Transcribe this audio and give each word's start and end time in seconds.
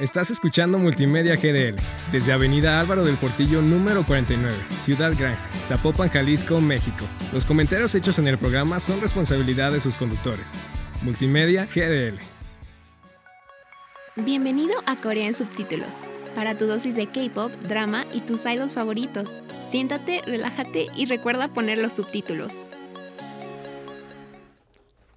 Estás 0.00 0.30
escuchando 0.30 0.78
Multimedia 0.78 1.34
GDL 1.34 1.74
desde 2.12 2.32
Avenida 2.32 2.78
Álvaro 2.78 3.04
del 3.04 3.16
Portillo 3.16 3.60
número 3.60 4.06
49, 4.06 4.56
Ciudad 4.78 5.12
Gran, 5.18 5.36
Zapopan, 5.64 6.08
Jalisco, 6.08 6.60
México. 6.60 7.04
Los 7.32 7.44
comentarios 7.44 7.96
hechos 7.96 8.20
en 8.20 8.28
el 8.28 8.38
programa 8.38 8.78
son 8.78 9.00
responsabilidad 9.00 9.72
de 9.72 9.80
sus 9.80 9.96
conductores. 9.96 10.52
Multimedia 11.02 11.66
GDL. 11.66 12.16
Bienvenido 14.24 14.74
a 14.86 14.94
Corea 14.94 15.26
en 15.26 15.34
Subtítulos, 15.34 15.90
para 16.36 16.56
tu 16.56 16.66
dosis 16.66 16.94
de 16.94 17.08
K-pop, 17.08 17.50
drama 17.62 18.04
y 18.12 18.20
tus 18.20 18.46
idols 18.46 18.74
favoritos. 18.74 19.42
Siéntate, 19.68 20.22
relájate 20.24 20.86
y 20.94 21.06
recuerda 21.06 21.48
poner 21.48 21.78
los 21.78 21.94
subtítulos. 21.94 22.52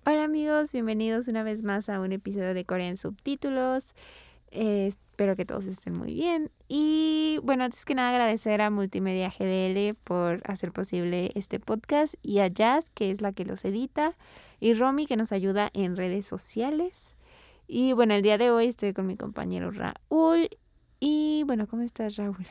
Hola 0.08 0.24
amigos, 0.24 0.72
bienvenidos 0.72 1.28
una 1.28 1.44
vez 1.44 1.62
más 1.62 1.88
a 1.88 2.00
un 2.00 2.14
episodio 2.14 2.56
de 2.56 2.66
Corea 2.66 2.88
en 2.88 2.98
Subtítulos. 2.98 3.84
Eh, 4.52 4.88
espero 4.88 5.36
que 5.36 5.46
todos 5.46 5.66
estén 5.66 5.96
muy 5.96 6.14
bien. 6.14 6.52
Y 6.68 7.40
bueno, 7.44 7.64
antes 7.64 7.86
que 7.86 7.96
nada 7.96 8.10
agradecer 8.10 8.62
a 8.62 8.70
Multimedia 8.70 9.30
GDL 9.30 9.96
por 10.04 10.42
hacer 10.50 10.72
posible 10.72 11.32
este 11.36 11.60
podcast 11.60 12.16
y 12.22 12.40
a 12.40 12.48
Jazz, 12.48 12.92
que 12.92 13.12
es 13.12 13.22
la 13.22 13.32
que 13.32 13.46
los 13.46 13.64
edita, 13.66 14.16
y 14.60 14.74
Romy, 14.74 15.06
que 15.06 15.18
nos 15.18 15.32
ayuda 15.32 15.70
en 15.74 15.96
redes 15.96 16.26
sociales. 16.26 17.16
Y 17.68 17.94
bueno, 17.94 18.14
el 18.14 18.22
día 18.22 18.38
de 18.38 18.52
hoy 18.52 18.68
estoy 18.68 18.94
con 18.94 19.08
mi 19.08 19.16
compañero 19.16 19.72
Raúl. 19.72 20.50
Y 21.00 21.44
bueno, 21.46 21.68
¿cómo 21.68 21.84
estás, 21.84 22.18
Raúl? 22.18 22.46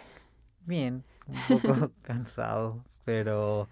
Bien, 0.65 1.05
un 1.27 1.61
poco 1.61 1.93
cansado, 2.03 2.85
pero 3.05 3.69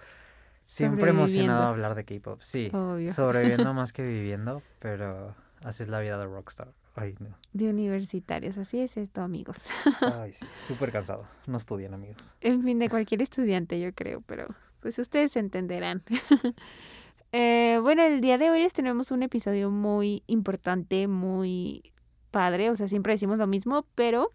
siempre 0.65 1.11
emocionado 1.11 1.65
hablar 1.65 1.95
de 1.95 2.05
K-pop. 2.05 2.41
Sí, 2.43 2.71
sobreviviendo 3.13 3.73
más 3.75 3.93
que 3.93 4.03
viviendo, 4.03 4.63
pero 4.79 5.35
así 5.63 5.85
es 5.85 5.89
la 5.89 6.01
vida 6.01 6.19
de 6.19 6.27
rockstar. 6.27 6.69
Ay, 7.01 7.15
no. 7.21 7.29
De 7.53 7.69
universitarios, 7.69 8.59
así 8.59 8.81
es 8.81 8.97
esto, 8.97 9.23
amigos. 9.23 9.59
Ay, 10.01 10.33
sí, 10.33 10.47
súper 10.67 10.91
cansado. 10.91 11.25
No 11.47 11.57
estudian, 11.57 11.95
amigos. 11.95 12.17
En 12.41 12.63
fin, 12.63 12.79
de 12.79 12.89
cualquier 12.89 13.23
estudiante, 13.23 13.81
yo 13.81 13.93
creo, 13.93 14.21
pero 14.23 14.49
pues 14.81 14.99
ustedes 14.99 15.37
entenderán. 15.37 16.03
eh, 17.33 17.79
bueno, 17.83 18.03
el 18.03 18.21
día 18.21 18.37
de 18.37 18.51
hoy 18.51 18.63
les 18.63 18.73
tenemos 18.73 19.13
un 19.13 19.23
episodio 19.23 19.71
muy 19.71 20.25
importante, 20.27 21.07
muy 21.07 21.93
padre, 22.33 22.71
o 22.71 22.77
sea, 22.77 22.89
siempre 22.89 23.13
decimos 23.13 23.39
lo 23.39 23.47
mismo, 23.47 23.87
pero 23.95 24.33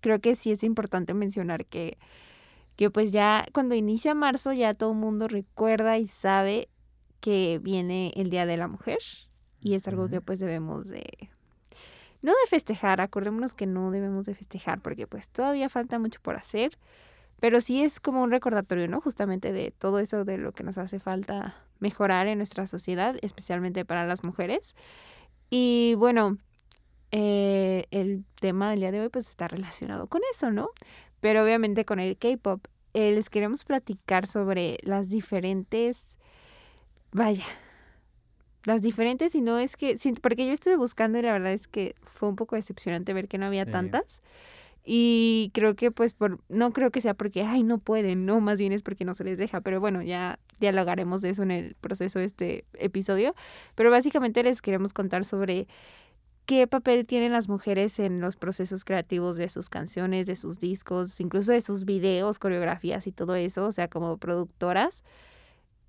creo 0.00 0.20
que 0.20 0.36
sí 0.36 0.52
es 0.52 0.62
importante 0.62 1.12
mencionar 1.12 1.66
que, 1.66 1.98
que 2.76 2.88
pues 2.90 3.10
ya 3.10 3.46
cuando 3.52 3.74
inicia 3.74 4.14
marzo 4.14 4.52
ya 4.52 4.74
todo 4.74 4.92
el 4.92 4.98
mundo 4.98 5.26
recuerda 5.26 5.98
y 5.98 6.06
sabe 6.06 6.68
que 7.20 7.58
viene 7.60 8.12
el 8.14 8.30
Día 8.30 8.46
de 8.46 8.56
la 8.56 8.68
Mujer 8.68 8.98
y 9.60 9.74
es 9.74 9.88
algo 9.88 10.08
que 10.08 10.20
pues 10.20 10.38
debemos 10.38 10.86
de 10.86 11.30
no 12.22 12.32
de 12.32 12.48
festejar, 12.48 13.00
acordémonos 13.00 13.54
que 13.54 13.66
no 13.66 13.90
debemos 13.90 14.26
de 14.26 14.34
festejar 14.34 14.80
porque 14.80 15.06
pues 15.06 15.28
todavía 15.28 15.68
falta 15.68 15.98
mucho 15.98 16.20
por 16.20 16.36
hacer, 16.36 16.78
pero 17.40 17.60
sí 17.60 17.82
es 17.82 18.00
como 18.00 18.22
un 18.22 18.30
recordatorio, 18.30 18.88
¿no? 18.88 19.00
Justamente 19.00 19.52
de 19.52 19.70
todo 19.70 20.00
eso 20.00 20.24
de 20.24 20.38
lo 20.38 20.52
que 20.52 20.64
nos 20.64 20.78
hace 20.78 20.98
falta 20.98 21.56
mejorar 21.78 22.26
en 22.26 22.38
nuestra 22.38 22.66
sociedad, 22.66 23.16
especialmente 23.22 23.84
para 23.84 24.06
las 24.06 24.24
mujeres. 24.24 24.74
Y 25.50 25.94
bueno, 25.94 26.38
eh, 27.12 27.86
el 27.90 28.24
tema 28.40 28.70
del 28.70 28.80
día 28.80 28.92
de 28.92 29.00
hoy 29.00 29.08
pues 29.08 29.30
está 29.30 29.48
relacionado 29.48 30.08
con 30.08 30.20
eso, 30.32 30.50
¿no? 30.50 30.70
Pero 31.20 31.42
obviamente 31.44 31.84
con 31.84 32.00
el 32.00 32.16
K-Pop. 32.18 32.66
Eh, 32.94 33.12
les 33.12 33.30
queremos 33.30 33.64
platicar 33.64 34.26
sobre 34.26 34.78
las 34.82 35.08
diferentes, 35.08 36.16
vaya, 37.12 37.44
las 38.64 38.82
diferentes 38.82 39.34
y 39.34 39.40
no 39.40 39.58
es 39.58 39.76
que, 39.76 39.96
porque 40.20 40.46
yo 40.46 40.52
estuve 40.52 40.76
buscando 40.76 41.18
y 41.18 41.22
la 41.22 41.32
verdad 41.32 41.52
es 41.52 41.68
que 41.68 41.94
fue 42.02 42.28
un 42.28 42.36
poco 42.36 42.56
decepcionante 42.56 43.12
ver 43.12 43.28
que 43.28 43.38
no 43.38 43.46
había 43.46 43.66
tantas. 43.66 44.20
Y 44.90 45.50
creo 45.52 45.76
que 45.76 45.90
pues 45.90 46.14
por, 46.14 46.40
no 46.48 46.72
creo 46.72 46.90
que 46.90 47.02
sea 47.02 47.12
porque, 47.12 47.42
ay, 47.42 47.62
no 47.62 47.76
pueden, 47.78 48.24
no, 48.24 48.40
más 48.40 48.58
bien 48.58 48.72
es 48.72 48.82
porque 48.82 49.04
no 49.04 49.12
se 49.12 49.22
les 49.22 49.36
deja, 49.36 49.60
pero 49.60 49.80
bueno, 49.80 50.00
ya 50.02 50.38
dialogaremos 50.60 51.20
de 51.20 51.30
eso 51.30 51.42
en 51.42 51.50
el 51.50 51.76
proceso 51.80 52.18
de 52.18 52.24
este 52.24 52.64
episodio. 52.72 53.34
Pero 53.74 53.90
básicamente 53.90 54.42
les 54.42 54.62
queremos 54.62 54.94
contar 54.94 55.26
sobre 55.26 55.68
qué 56.46 56.66
papel 56.66 57.04
tienen 57.04 57.32
las 57.32 57.50
mujeres 57.50 57.98
en 57.98 58.22
los 58.22 58.36
procesos 58.36 58.86
creativos 58.86 59.36
de 59.36 59.50
sus 59.50 59.68
canciones, 59.68 60.26
de 60.26 60.36
sus 60.36 60.58
discos, 60.58 61.20
incluso 61.20 61.52
de 61.52 61.60
sus 61.60 61.84
videos, 61.84 62.38
coreografías 62.38 63.06
y 63.06 63.12
todo 63.12 63.34
eso, 63.34 63.66
o 63.66 63.72
sea, 63.72 63.88
como 63.88 64.16
productoras. 64.16 65.04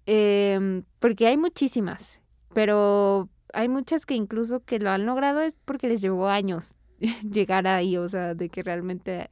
Em, 0.06 0.84
porque 1.00 1.28
hay 1.28 1.38
muchísimas 1.38 2.19
pero 2.54 3.30
hay 3.54 3.68
muchas 3.68 4.06
que 4.06 4.16
incluso 4.16 4.64
que 4.64 4.80
lo 4.80 4.90
han 4.90 5.06
logrado 5.06 5.42
es 5.42 5.56
porque 5.66 5.88
les 5.88 6.02
llevó 6.02 6.28
años 6.28 6.76
llegar 7.30 7.68
ahí, 7.68 7.98
o 7.98 8.08
sea, 8.10 8.34
de 8.34 8.50
que 8.50 8.64
realmente 8.64 9.30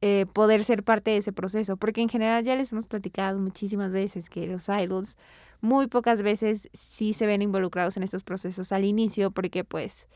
eh, 0.00 0.26
poder 0.32 0.64
ser 0.64 0.82
parte 0.82 1.12
de 1.12 1.18
ese 1.18 1.32
proceso, 1.32 1.76
porque 1.76 2.02
en 2.02 2.08
general 2.08 2.44
ya 2.44 2.56
les 2.56 2.72
hemos 2.72 2.86
platicado 2.86 3.38
muchísimas 3.38 3.92
veces 3.92 4.28
que 4.28 4.46
los 4.46 4.68
idols 4.68 5.16
muy 5.60 5.86
pocas 5.86 6.22
veces 6.22 6.68
sí 6.74 7.14
se 7.14 7.26
ven 7.26 7.40
involucrados 7.40 7.96
en 7.96 8.02
estos 8.02 8.22
procesos 8.22 8.70
al 8.72 8.84
inicio 8.84 9.30
porque 9.30 9.64
pues 9.64 10.06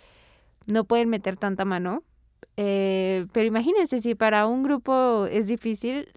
no 0.66 0.84
pueden 0.84 1.08
meter 1.08 1.38
tanta 1.38 1.64
mano. 1.64 2.02
Eh, 2.58 3.26
pero 3.32 3.46
imagínense, 3.46 4.00
si 4.00 4.14
para 4.14 4.46
un 4.46 4.62
grupo 4.62 5.26
es 5.26 5.46
difícil, 5.46 6.12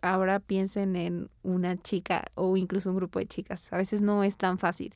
ahora 0.00 0.40
piensen 0.40 0.96
en 0.96 1.28
una 1.42 1.76
chica 1.76 2.24
o 2.34 2.56
incluso 2.56 2.88
un 2.88 2.96
grupo 2.96 3.18
de 3.18 3.26
chicas. 3.26 3.70
A 3.72 3.76
veces 3.76 4.00
no 4.00 4.24
es 4.24 4.38
tan 4.38 4.58
fácil 4.58 4.94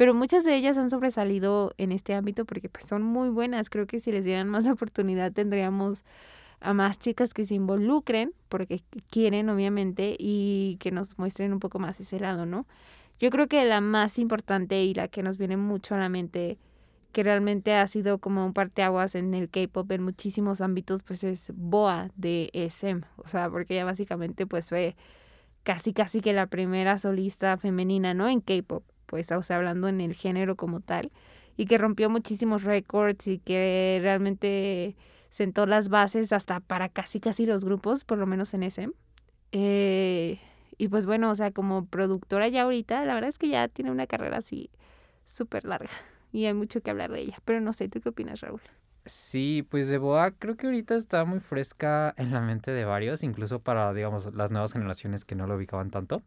pero 0.00 0.14
muchas 0.14 0.44
de 0.44 0.56
ellas 0.56 0.78
han 0.78 0.88
sobresalido 0.88 1.74
en 1.76 1.92
este 1.92 2.14
ámbito 2.14 2.46
porque 2.46 2.70
pues 2.70 2.86
son 2.86 3.02
muy 3.02 3.28
buenas. 3.28 3.68
Creo 3.68 3.86
que 3.86 4.00
si 4.00 4.10
les 4.10 4.24
dieran 4.24 4.48
más 4.48 4.64
oportunidad 4.66 5.30
tendríamos 5.30 6.04
a 6.60 6.72
más 6.72 6.98
chicas 6.98 7.34
que 7.34 7.44
se 7.44 7.56
involucren 7.56 8.32
porque 8.48 8.82
quieren 9.10 9.50
obviamente 9.50 10.16
y 10.18 10.78
que 10.80 10.90
nos 10.90 11.18
muestren 11.18 11.52
un 11.52 11.60
poco 11.60 11.78
más 11.78 12.00
ese 12.00 12.18
lado, 12.18 12.46
¿no? 12.46 12.64
Yo 13.18 13.28
creo 13.28 13.46
que 13.46 13.62
la 13.66 13.82
más 13.82 14.18
importante 14.18 14.82
y 14.82 14.94
la 14.94 15.08
que 15.08 15.22
nos 15.22 15.36
viene 15.36 15.58
mucho 15.58 15.94
a 15.94 15.98
la 15.98 16.08
mente 16.08 16.56
que 17.12 17.22
realmente 17.22 17.74
ha 17.74 17.86
sido 17.86 18.16
como 18.16 18.46
un 18.46 18.54
parteaguas 18.54 19.14
en 19.14 19.34
el 19.34 19.50
K-pop 19.50 19.92
en 19.92 20.02
muchísimos 20.02 20.62
ámbitos, 20.62 21.02
pues 21.02 21.24
es 21.24 21.52
Boa 21.54 22.08
de 22.16 22.48
SM, 22.54 23.02
o 23.18 23.28
sea, 23.28 23.50
porque 23.50 23.74
ella 23.74 23.84
básicamente 23.84 24.46
pues 24.46 24.70
fue 24.70 24.96
casi 25.62 25.92
casi 25.92 26.22
que 26.22 26.32
la 26.32 26.46
primera 26.46 26.96
solista 26.96 27.58
femenina, 27.58 28.14
¿no? 28.14 28.30
En 28.30 28.40
K-pop 28.40 28.82
pues, 29.10 29.30
o 29.32 29.42
sea, 29.42 29.56
hablando 29.56 29.88
en 29.88 30.00
el 30.00 30.14
género 30.14 30.54
como 30.54 30.80
tal, 30.80 31.10
y 31.56 31.66
que 31.66 31.76
rompió 31.76 32.08
muchísimos 32.08 32.62
récords 32.62 33.26
y 33.26 33.38
que 33.38 33.98
realmente 34.00 34.96
sentó 35.30 35.66
las 35.66 35.88
bases 35.88 36.32
hasta 36.32 36.60
para 36.60 36.88
casi 36.88 37.18
casi 37.18 37.44
los 37.44 37.64
grupos, 37.64 38.04
por 38.04 38.18
lo 38.18 38.26
menos 38.26 38.54
en 38.54 38.62
ese. 38.62 38.88
Eh, 39.52 40.38
y 40.78 40.88
pues 40.88 41.06
bueno, 41.06 41.30
o 41.30 41.34
sea, 41.34 41.50
como 41.50 41.86
productora 41.86 42.48
ya 42.48 42.62
ahorita, 42.62 43.04
la 43.04 43.14
verdad 43.14 43.30
es 43.30 43.38
que 43.38 43.48
ya 43.48 43.66
tiene 43.68 43.90
una 43.90 44.06
carrera 44.06 44.38
así 44.38 44.70
súper 45.26 45.64
larga 45.64 45.90
y 46.32 46.46
hay 46.46 46.54
mucho 46.54 46.80
que 46.80 46.90
hablar 46.90 47.10
de 47.10 47.20
ella. 47.20 47.38
Pero 47.44 47.60
no 47.60 47.72
sé, 47.72 47.88
¿tú 47.88 48.00
qué 48.00 48.10
opinas, 48.10 48.40
Raúl? 48.40 48.60
Sí, 49.06 49.66
pues 49.68 49.88
de 49.88 49.98
Boa 49.98 50.30
creo 50.32 50.56
que 50.56 50.66
ahorita 50.66 50.94
está 50.94 51.24
muy 51.24 51.40
fresca 51.40 52.14
en 52.16 52.32
la 52.32 52.40
mente 52.40 52.70
de 52.70 52.84
varios, 52.84 53.22
incluso 53.22 53.58
para, 53.58 53.92
digamos, 53.92 54.32
las 54.34 54.50
nuevas 54.50 54.72
generaciones 54.72 55.24
que 55.24 55.34
no 55.34 55.46
lo 55.46 55.56
ubicaban 55.56 55.90
tanto. 55.90 56.22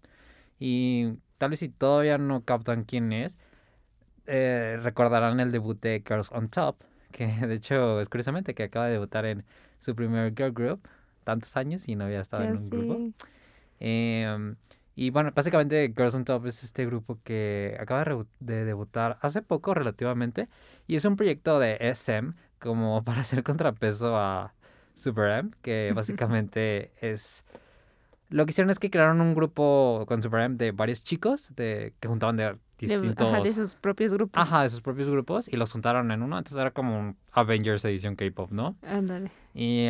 Y 0.60 1.14
tal 1.38 1.52
vez 1.52 1.60
si 1.60 1.70
todavía 1.70 2.18
no 2.18 2.44
captan 2.44 2.84
quién 2.84 3.12
es, 3.12 3.38
eh, 4.26 4.80
recordarán 4.82 5.40
el 5.40 5.52
debut 5.52 5.80
de 5.82 6.04
Girls 6.08 6.32
on 6.32 6.50
Top, 6.50 6.78
que 7.12 7.28
de 7.48 7.56
hecho 7.56 8.00
es 8.02 8.10
curiosamente 8.10 8.54
que 8.54 8.64
acaba 8.64 8.88
de 8.88 8.94
debutar 8.94 9.26
en 9.26 9.44
su 9.80 9.96
primer 9.96 10.34
girl 10.36 10.54
group, 10.54 10.88
tantos 11.24 11.56
años 11.58 11.88
y 11.88 11.96
no 11.96 12.06
había 12.06 12.22
estado 12.22 12.44
en 12.44 12.58
un 12.58 12.70
grupo. 12.70 13.14
Em, 13.80 14.56
y 14.96 15.10
bueno, 15.10 15.32
básicamente 15.34 15.94
Girls 15.96 16.16
on 16.16 16.24
Top 16.24 16.46
es 16.46 16.64
este 16.64 16.86
grupo 16.86 17.20
que 17.24 17.76
acaba 17.80 18.06
de 18.40 18.66
debutar 18.66 19.18
hace 19.22 19.42
poco 19.42 19.74
relativamente 19.74 20.48
y 20.88 20.96
es 20.96 21.06
un 21.06 21.16
proyecto 21.16 21.60
de 21.60 21.78
SM 21.80 22.34
como 22.60 23.04
para 23.06 23.22
hacer 23.22 23.44
contrapeso 23.44 24.16
a 24.16 24.54
Super 24.96 25.40
M, 25.40 25.52
que 25.62 25.92
básicamente 25.96 26.92
es 27.02 27.44
lo 28.34 28.48
que 28.48 28.50
hicieron 28.50 28.72
es 28.72 28.80
que 28.80 28.90
crearon 28.90 29.22
un 29.22 29.36
grupo 29.36 30.06
con 30.08 30.24
Super 30.24 30.50
de 30.50 30.72
varios 30.72 31.04
chicos 31.04 31.52
de, 31.56 31.94
que 32.00 32.08
juntaban 32.08 32.36
de 32.36 32.58
distintos... 32.80 33.16
De, 33.16 33.32
ajá, 33.32 33.44
de 33.44 33.54
sus 33.54 33.76
propios 33.76 34.12
grupos. 34.12 34.42
Ajá, 34.42 34.64
de 34.64 34.72
sus 34.72 34.82
propios 34.82 35.08
grupos 35.08 35.48
y 35.48 35.56
los 35.56 35.72
juntaron 35.72 36.12
en 36.12 36.24
uno. 36.24 36.40
Entonces 36.40 36.60
era 36.60 36.72
como 36.72 37.00
un 37.00 37.16
Avengers 37.32 37.86
edición 37.86 38.16
K-pop, 38.16 38.50
¿no? 38.52 38.76
Ándale. 38.82 39.30
Y, 39.54 39.86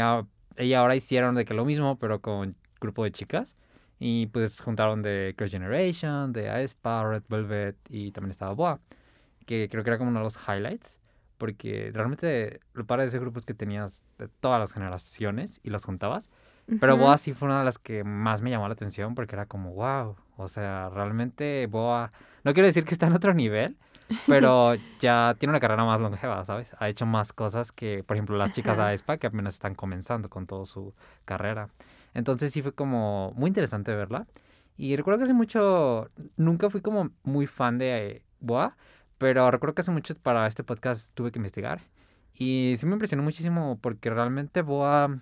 y 0.57 0.73
ahora 0.73 0.93
hicieron 0.93 1.35
de 1.35 1.45
que 1.45 1.53
lo 1.53 1.63
mismo, 1.63 1.97
pero 1.97 2.19
con 2.19 2.57
grupo 2.81 3.05
de 3.05 3.13
chicas. 3.13 3.55
Y 3.97 4.25
pues 4.27 4.59
juntaron 4.59 5.01
de 5.03 5.33
Girls' 5.37 5.53
Generation, 5.53 6.33
de 6.33 6.49
aespa, 6.49 7.09
Red 7.09 7.23
Velvet 7.29 7.77
y 7.87 8.11
también 8.11 8.31
estaba 8.31 8.51
Boa. 8.51 8.81
Que 9.45 9.69
creo 9.71 9.85
que 9.85 9.89
era 9.89 9.97
como 9.97 10.09
uno 10.09 10.19
de 10.19 10.25
los 10.25 10.37
highlights. 10.45 10.99
Porque 11.37 11.91
realmente 11.93 12.59
lo 12.73 12.85
padre 12.85 13.03
de 13.03 13.07
ese 13.07 13.19
grupo 13.19 13.39
es 13.39 13.45
que 13.45 13.53
tenías 13.53 14.03
de 14.17 14.27
todas 14.27 14.59
las 14.59 14.73
generaciones 14.73 15.61
y 15.63 15.69
las 15.69 15.85
juntabas. 15.85 16.29
Pero 16.79 16.97
Boa 16.97 17.17
sí 17.17 17.33
fue 17.33 17.47
una 17.47 17.59
de 17.59 17.65
las 17.65 17.77
que 17.77 18.03
más 18.03 18.41
me 18.41 18.49
llamó 18.49 18.67
la 18.67 18.73
atención 18.73 19.15
porque 19.15 19.35
era 19.35 19.45
como, 19.45 19.73
wow, 19.73 20.15
o 20.37 20.47
sea, 20.47 20.89
realmente 20.89 21.67
Boa, 21.67 22.11
no 22.43 22.53
quiero 22.53 22.67
decir 22.67 22.85
que 22.85 22.93
está 22.93 23.07
en 23.07 23.13
otro 23.13 23.33
nivel, 23.33 23.77
pero 24.27 24.73
ya 24.99 25.35
tiene 25.37 25.51
una 25.51 25.59
carrera 25.59 25.83
más 25.83 25.99
longeva, 25.99 26.43
¿sabes? 26.45 26.73
Ha 26.79 26.89
hecho 26.89 27.05
más 27.05 27.33
cosas 27.33 27.71
que, 27.71 28.03
por 28.03 28.15
ejemplo, 28.15 28.37
las 28.37 28.51
chicas 28.51 28.79
Ajá. 28.79 28.89
aespa 28.89 29.17
que 29.17 29.27
apenas 29.27 29.55
están 29.55 29.75
comenzando 29.75 30.29
con 30.29 30.47
toda 30.47 30.65
su 30.65 30.93
carrera. 31.25 31.69
Entonces 32.13 32.51
sí 32.53 32.61
fue 32.61 32.73
como 32.73 33.33
muy 33.35 33.49
interesante 33.49 33.93
verla. 33.93 34.27
Y 34.77 34.95
recuerdo 34.95 35.19
que 35.19 35.25
hace 35.25 35.33
mucho, 35.33 36.09
nunca 36.35 36.69
fui 36.69 36.81
como 36.81 37.11
muy 37.23 37.45
fan 37.47 37.77
de 37.77 38.23
Boa, 38.39 38.75
pero 39.17 39.49
recuerdo 39.51 39.75
que 39.75 39.81
hace 39.81 39.91
mucho 39.91 40.15
para 40.15 40.47
este 40.47 40.63
podcast 40.63 41.13
tuve 41.13 41.31
que 41.31 41.39
investigar. 41.39 41.81
Y 42.35 42.73
sí 42.77 42.85
me 42.85 42.93
impresionó 42.93 43.21
muchísimo 43.23 43.77
porque 43.81 44.09
realmente 44.09 44.61
Boa, 44.61 45.19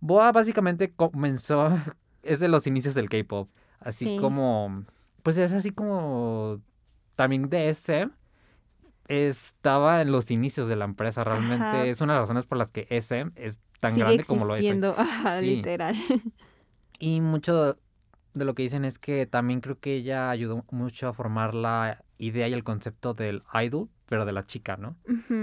Boa 0.00 0.30
básicamente 0.32 0.92
comenzó, 0.92 1.68
es 2.22 2.40
de 2.40 2.48
los 2.48 2.66
inicios 2.66 2.94
del 2.94 3.08
K-pop. 3.08 3.48
Así 3.80 4.04
Sí. 4.04 4.16
como, 4.20 4.84
pues 5.22 5.36
es 5.36 5.52
así 5.52 5.70
como 5.70 6.60
también 7.16 7.48
de 7.48 7.68
SM 7.70 8.10
estaba 9.08 10.02
en 10.02 10.12
los 10.12 10.30
inicios 10.30 10.68
de 10.68 10.76
la 10.76 10.84
empresa. 10.84 11.24
Realmente 11.24 11.64
Ajá. 11.64 11.84
es 11.86 12.00
una 12.00 12.12
de 12.14 12.18
las 12.20 12.28
razones 12.28 12.44
por 12.46 12.58
las 12.58 12.70
que 12.70 12.86
SM 12.90 13.32
es 13.36 13.60
tan 13.80 13.92
Sigue 13.94 14.04
grande 14.04 14.24
como 14.24 14.44
lo 14.44 14.54
es 14.54 14.60
hoy. 14.60 14.66
existiendo, 14.66 14.94
ajá, 14.98 15.40
Sí. 15.40 15.56
literal. 15.56 15.96
Y 16.98 17.20
mucho 17.20 17.78
de 18.34 18.44
lo 18.44 18.54
que 18.54 18.62
dicen 18.62 18.84
es 18.84 18.98
que 18.98 19.26
también 19.26 19.60
creo 19.60 19.78
que 19.78 19.94
ella 19.94 20.30
ayudó 20.30 20.64
mucho 20.70 21.08
a 21.08 21.12
formar 21.12 21.54
la 21.54 22.04
idea 22.18 22.48
y 22.48 22.52
el 22.52 22.64
concepto 22.64 23.14
del 23.14 23.42
idol, 23.64 23.88
pero 24.06 24.24
de 24.26 24.32
la 24.32 24.44
chica, 24.46 24.76
¿no? 24.76 24.96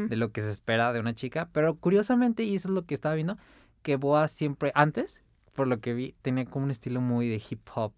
De 0.09 0.15
lo 0.15 0.31
que 0.31 0.41
se 0.41 0.51
espera 0.51 0.91
de 0.93 0.99
una 0.99 1.15
chica. 1.15 1.49
Pero 1.51 1.75
curiosamente, 1.77 2.43
y 2.43 2.55
eso 2.55 2.67
es 2.69 2.73
lo 2.75 2.85
que 2.85 2.93
estaba 2.93 3.15
viendo, 3.15 3.37
que 3.85 3.97
Boa 3.97 4.27
siempre, 4.27 4.71
antes, 4.73 5.21
por 5.53 5.67
lo 5.67 5.79
que 5.79 5.93
vi, 5.93 6.15
tenía 6.23 6.45
como 6.45 6.65
un 6.65 6.71
estilo 6.71 7.01
muy 7.01 7.29
de 7.29 7.41
hip 7.49 7.61
hop. 7.75 7.93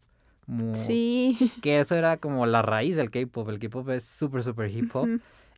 Muy... 0.45 0.75
Sí. 0.75 1.51
Que 1.61 1.79
eso 1.79 1.95
era 1.95 2.17
como 2.17 2.45
la 2.45 2.61
raíz 2.61 2.97
del 2.97 3.09
K-pop. 3.09 3.47
El 3.47 3.57
K-pop 3.57 3.87
es 3.89 4.03
súper, 4.03 4.43
súper 4.43 4.69
hip 4.69 4.93
hop. 4.93 5.07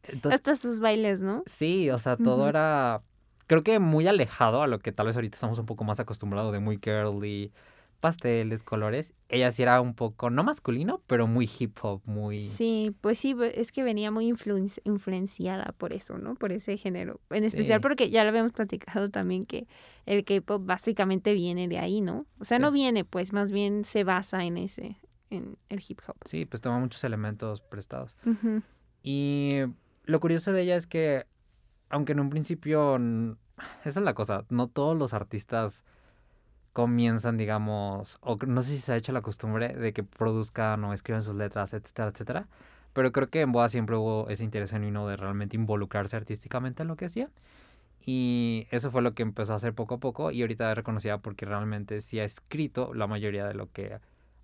Entonces, 0.03 0.39
Hasta 0.39 0.55
sus 0.55 0.79
bailes, 0.79 1.21
¿no? 1.21 1.41
Sí, 1.47 1.89
o 1.89 1.97
sea, 1.97 2.15
todo 2.15 2.47
era, 2.47 3.01
creo 3.47 3.63
que 3.63 3.79
muy 3.79 4.07
alejado 4.07 4.61
a 4.61 4.67
lo 4.67 4.77
que 4.77 4.91
tal 4.91 5.07
vez 5.07 5.15
ahorita 5.15 5.35
estamos 5.35 5.57
un 5.57 5.65
poco 5.65 5.83
más 5.83 5.99
acostumbrados 5.99 6.53
de 6.53 6.59
muy 6.59 6.79
girly, 6.81 7.51
pasteles, 8.00 8.63
colores. 8.63 9.13
Ella 9.28 9.51
sí 9.51 9.62
era 9.62 9.81
un 9.81 9.94
poco, 9.94 10.30
no 10.30 10.44
masculino, 10.44 11.01
pero 11.07 11.28
muy 11.28 11.50
hip 11.60 11.78
hop, 11.81 12.01
muy... 12.06 12.42
Sí, 12.48 12.96
pues 13.01 13.19
sí, 13.19 13.36
es 13.54 13.72
que 13.72 13.84
venía 13.84 14.10
muy 14.12 14.31
influen- 14.31 14.80
influenciada 14.86 15.74
por 15.78 15.94
eso, 15.94 16.18
¿no? 16.18 16.36
Por 16.36 16.51
ese 16.51 16.78
género. 16.78 17.19
En 17.30 17.44
especial 17.44 17.80
Sí. 17.80 17.81
porque 17.81 18.10
ya 18.10 18.24
lo 18.24 18.30
habíamos 18.30 18.54
platicado 18.54 19.10
también 19.10 19.46
que 19.46 19.68
el 20.06 20.24
K-pop 20.25 20.66
básicamente 20.66 21.34
viene 21.34 21.68
de 21.68 21.78
ahí, 21.80 22.01
¿no? 22.01 22.19
O 22.40 22.46
sea, 22.46 22.57
no 22.60 22.72
viene, 22.72 23.06
pues 23.06 23.34
más 23.34 23.51
bien 23.51 23.84
se 23.86 24.04
basa 24.04 24.44
en 24.46 24.57
ese, 24.57 24.98
en 25.30 25.57
el 25.69 25.84
hip 25.88 26.00
hop. 26.07 26.16
Sí, 26.25 26.46
pues 26.46 26.62
toma 26.62 26.80
muchos 26.80 27.04
elementos 27.04 27.62
prestados. 27.62 28.16
Y 29.04 29.60
lo 30.06 30.19
curioso 30.19 30.51
de 30.54 30.62
ella 30.63 30.75
es 30.75 30.88
que, 30.88 31.25
aunque 31.90 32.13
en 32.13 32.19
un 32.19 32.30
principio, 32.30 32.96
esa 33.86 34.00
es 34.00 34.06
la 34.06 34.13
cosa, 34.13 34.46
no 34.50 34.68
todos 34.68 34.98
los 34.98 35.13
artistas 35.13 35.84
comienzan, 36.74 37.38
digamos, 37.38 38.18
o 38.21 38.38
no 38.48 38.62
sé 38.62 38.71
si 38.74 38.80
se 38.80 38.94
ha 38.94 38.95
hecho 38.98 39.12
la 39.12 39.21
costumbre 39.21 39.69
de 39.74 39.94
que 39.94 40.04
produzcan 40.04 40.83
o 40.83 40.94
escriban 40.94 41.24
sus 41.24 41.36
letras, 41.36 41.74
etcétera, 41.74 42.10
etcétera. 42.10 42.48
Pero 42.94 43.12
creo 43.12 43.30
que 43.30 43.42
en 43.42 43.51
Boa 43.51 43.69
siempre 43.69 43.95
hubo 43.95 44.30
ese 44.30 44.44
interés 44.44 44.71
genuino 44.71 45.07
de 45.07 45.18
realmente 45.18 45.56
involucrarse 45.56 46.16
artísticamente 46.16 46.81
en 46.83 46.88
lo 46.89 46.95
que 46.95 47.06
hacía. 47.06 47.30
Y 48.06 48.68
eso 48.71 48.92
fue 48.92 49.01
lo 49.01 49.13
que 49.13 49.24
empezó 49.24 49.54
a 49.54 49.57
hacer 49.57 49.74
poco 49.74 49.95
a 49.95 50.00
poco 50.00 50.31
y 50.31 50.42
ahorita 50.42 50.71
es 50.71 50.77
reconocida 50.77 51.19
porque 51.19 51.45
realmente 51.45 52.01
sí 52.01 52.19
ha 52.19 52.24
escrito 52.24 52.94
la 52.94 53.07
mayoría 53.07 53.45
de 53.45 53.54
lo 53.54 53.72
que, 53.72 54.00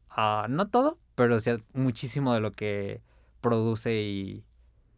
ah, 0.10 0.48
no 0.50 0.68
todo, 0.70 1.00
pero 1.16 1.40
sí 1.40 1.52
muchísimo 1.74 2.34
de 2.34 2.42
lo 2.42 2.52
que 2.52 3.02
produce 3.42 4.02
y, 4.02 4.46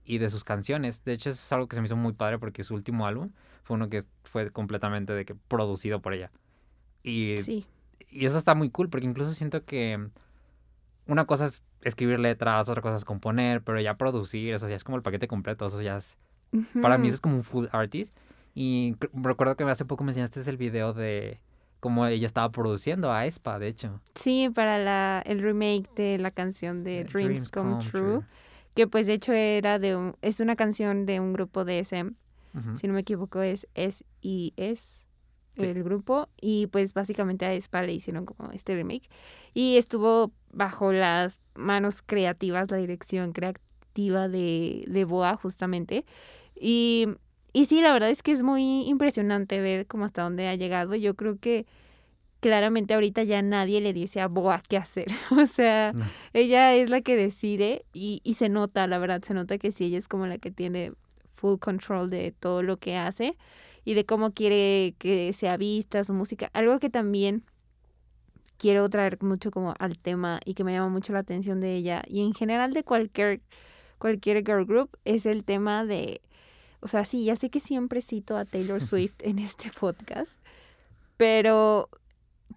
y 0.06 0.18
de 0.19 0.30
sus 0.30 0.44
canciones. 0.44 1.03
De 1.06 1.13
hecho, 1.13 1.30
eso 1.30 1.39
es 1.39 1.51
algo 1.51 1.68
que 1.68 1.75
se 1.75 1.81
me 1.81 1.85
hizo 1.88 1.95
muy 1.95 2.13
padre 2.13 2.39
porque 2.39 2.63
su 2.63 2.73
último 2.73 3.06
álbum 3.07 3.31
fue 3.63 3.75
uno 3.75 3.89
que 3.89 4.03
fue 4.23 4.51
completamente 4.51 5.13
de 5.13 5.25
que 5.25 5.35
producido 5.35 6.01
por 6.01 6.13
ella. 6.13 6.31
Y, 7.07 7.38
Sí. 7.38 7.65
y 8.09 8.25
eso 8.25 8.38
está 8.38 8.54
muy 8.56 8.69
cool 8.69 8.89
porque 8.89 9.06
incluso 9.07 9.33
siento 9.33 9.63
que 9.65 10.09
una 11.07 11.25
cosa 11.25 11.45
es 11.45 11.62
escribir 11.81 12.19
letras, 12.19 12.68
otra 12.68 12.81
cosa 12.81 12.98
es 12.98 13.06
componer, 13.06 13.62
pero 13.62 13.80
ya 13.80 13.95
producir, 13.95 14.54
eso 14.54 14.68
ya 14.68 14.75
es 14.75 14.83
como 14.83 14.98
el 14.98 15.04
paquete 15.04 15.27
completo, 15.27 15.65
eso 15.68 15.81
ya 15.81 15.98
es... 15.98 16.18
Para 16.81 16.98
mí 16.98 17.07
eso 17.07 17.15
es 17.15 17.21
como 17.21 17.36
un 17.36 17.44
full 17.44 17.68
artist. 17.71 18.15
Y 18.56 18.95
recuerdo 19.13 19.56
que 19.56 19.63
hace 19.65 19.86
poco 19.86 20.04
me 20.04 20.12
enseñaste 20.12 20.42
el 20.50 20.57
video 20.57 20.94
de 20.94 21.39
cómo 21.80 22.06
ella 22.07 22.25
estaba 22.25 22.50
produciendo 22.51 23.12
a 23.12 23.25
Espa, 23.25 23.59
de 23.59 23.68
hecho. 23.68 24.01
Sí, 24.15 24.50
para 24.54 24.80
la, 24.80 25.21
el 25.25 25.42
remake 25.42 25.88
de 25.95 26.18
la 26.18 26.31
canción 26.31 26.83
de 26.83 27.04
de 27.04 27.06
Dreams, 27.06 27.50
Come, 27.50 27.77
True, 27.92 28.21
que 28.75 28.88
pues 28.88 29.06
de 29.07 29.13
hecho 29.13 29.33
era 29.33 29.77
de 29.77 29.95
un, 29.95 30.15
es 30.21 30.39
una 30.39 30.56
canción 30.56 31.06
de 31.06 31.19
un 31.19 31.33
grupo 31.33 31.65
de 31.65 31.80
SM, 31.80 32.13
Ujú. 32.56 32.77
si 32.80 32.88
no 32.88 32.94
me 32.94 33.01
equivoco 33.01 33.42
es 33.42 33.68
S.I.S. 33.75 35.04
Sí. 35.62 35.65
el 35.68 35.83
grupo 35.83 36.30
y 36.39 36.68
pues 36.68 36.94
básicamente 36.94 37.45
a 37.45 37.54
Spa 37.54 37.83
le 37.83 37.94
hicieron 37.94 38.25
como 38.25 38.51
este 38.51 38.75
remake 38.75 39.09
y 39.54 39.77
estuvo 39.77 40.31
bajo 40.51 40.92
las 40.92 41.39
manos 41.56 42.01
creativas, 42.01 42.69
la 42.71 42.77
dirección 42.77 43.33
creativa 43.33 44.27
de, 44.27 44.83
de 44.88 45.06
Boa 45.06 45.36
justamente 45.38 46.06
y, 46.56 47.07
y 47.54 47.65
sí, 47.65 47.81
la 47.81 47.94
verdad 47.94 48.09
es 48.09 48.24
que 48.24 48.31
es 48.31 48.44
muy 48.44 48.88
impresionante 48.88 49.59
ver 49.59 49.88
cómo 49.88 50.06
hasta 50.06 50.24
dónde 50.24 50.48
ha 50.48 50.56
llegado, 50.56 50.95
yo 50.95 51.15
creo 51.15 51.38
que 51.39 51.65
claramente 52.39 52.94
ahorita 52.94 53.24
ya 53.24 53.42
nadie 53.42 53.81
le 53.81 53.94
dice 53.94 54.21
a 54.21 54.27
Boa 54.27 54.62
qué 54.68 54.77
hacer, 54.77 55.07
o 55.31 55.48
sea, 55.48 55.92
No. 55.94 56.06
ella 56.33 56.75
es 56.75 56.89
la 56.89 57.01
que 57.01 57.15
decide 57.15 57.86
y, 57.94 58.21
y 58.24 58.36
se 58.36 58.50
nota, 58.50 58.86
la 58.88 59.00
verdad, 59.00 59.24
se 59.24 59.33
nota 59.33 59.57
que 59.57 59.71
sí, 59.71 59.86
ella 59.86 59.98
es 59.98 60.07
como 60.07 60.27
la 60.27 60.38
que 60.38 60.51
tiene 60.51 60.94
full 61.36 61.57
control 61.59 62.09
de 62.09 62.31
todo 62.39 62.62
lo 62.63 62.77
que 62.77 62.95
hace 62.98 63.38
y 63.87 63.93
de 63.93 64.05
cómo 64.05 64.33
quiere 64.33 64.95
que 64.99 65.31
sea 65.31 65.55
vista 65.55 66.03
su 66.03 66.11
música. 66.11 66.49
Algo 66.51 66.77
que 66.77 66.89
también 66.89 67.45
quiero 68.57 68.89
traer 68.89 69.17
mucho 69.23 69.49
como 69.49 69.75
al 69.79 69.97
tema 69.97 70.41
y 70.43 70.55
que 70.55 70.65
me 70.65 70.73
llama 70.73 70.89
mucho 70.89 71.13
la 71.13 71.19
atención 71.19 71.61
de 71.61 71.73
ella 71.75 72.03
y 72.05 72.21
en 72.21 72.33
general 72.33 72.73
de 72.73 72.83
cualquier 72.83 73.39
cualquier 73.97 74.43
girl 74.45 74.65
group 74.65 74.89
es 75.05 75.25
el 75.25 75.45
tema 75.45 75.85
de 75.85 76.19
o 76.81 76.89
sea, 76.89 77.05
sí, 77.05 77.23
ya 77.23 77.37
sé 77.37 77.49
que 77.49 77.61
siempre 77.61 78.01
cito 78.01 78.35
a 78.35 78.43
Taylor 78.43 78.83
Swift 78.83 79.15
en 79.21 79.39
este 79.39 79.71
podcast, 79.79 80.33
pero 81.15 81.87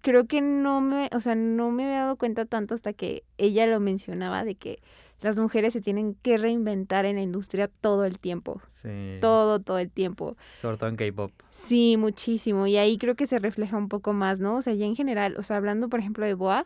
creo 0.01 0.27
que 0.27 0.41
no 0.41 0.81
me, 0.81 1.09
o 1.15 1.21
sea, 1.21 1.35
no 1.35 1.71
me 1.71 1.85
había 1.85 2.01
dado 2.01 2.17
cuenta 2.17 2.43
tanto 2.43 2.75
hasta 2.75 2.91
que 2.91 3.23
ella 3.37 3.65
lo 3.67 3.79
mencionaba 3.79 4.43
de 4.43 4.55
que 4.55 4.81
las 5.21 5.37
mujeres 5.39 5.73
se 5.73 5.81
tienen 5.81 6.15
que 6.21 6.37
reinventar 6.37 7.05
en 7.05 7.15
la 7.15 7.21
industria 7.21 7.67
todo 7.67 8.05
el 8.05 8.19
tiempo, 8.19 8.61
Sí. 8.67 9.17
todo, 9.21 9.59
todo 9.59 9.77
el 9.79 9.89
tiempo. 9.91 10.35
Sobre 10.55 10.77
todo 10.77 10.89
en 10.89 10.95
K-pop. 10.97 11.31
Sí, 11.51 11.95
muchísimo. 11.97 12.67
Y 12.67 12.77
ahí 12.77 12.97
creo 12.97 13.15
que 13.15 13.27
se 13.27 13.39
refleja 13.39 13.77
un 13.77 13.87
poco 13.87 14.13
más, 14.13 14.39
¿no? 14.39 14.55
O 14.57 14.61
sea, 14.61 14.73
ya 14.73 14.85
en 14.85 14.95
general, 14.95 15.35
o 15.37 15.43
sea, 15.43 15.57
hablando 15.57 15.89
por 15.89 15.99
ejemplo 15.99 16.25
de 16.25 16.33
Boa, 16.33 16.65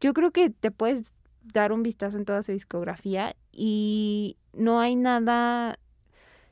yo 0.00 0.12
creo 0.14 0.30
que 0.30 0.50
te 0.50 0.70
puedes 0.70 1.12
dar 1.52 1.72
un 1.72 1.82
vistazo 1.82 2.16
en 2.16 2.24
toda 2.24 2.42
su 2.42 2.52
discografía 2.52 3.34
y 3.52 4.36
no 4.52 4.80
hay 4.80 4.96
nada, 4.96 5.78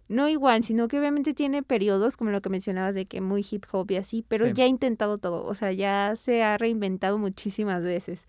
no 0.09 0.29
igual, 0.29 0.65
sino 0.65 0.89
que 0.89 0.99
obviamente 0.99 1.35
tiene 1.35 1.63
periodos, 1.63 2.17
como 2.17 2.31
lo 2.31 2.41
que 2.41 2.49
mencionabas, 2.49 2.95
de 2.95 3.07
que 3.07 3.21
muy 3.21 3.45
hip 3.51 3.65
hop 3.73 3.91
y 3.91 3.97
así, 3.97 4.25
pero 4.27 4.47
Sí. 4.47 4.53
ya 4.55 4.65
ha 4.65 4.69
intentado 4.69 5.19
todo, 5.19 5.45
o 5.45 5.55
sea, 5.55 5.73
ya 5.73 6.15
se 6.17 6.43
ha 6.43 6.57
reinventado 6.59 7.19
muchísimas 7.19 7.83
veces. 7.83 8.27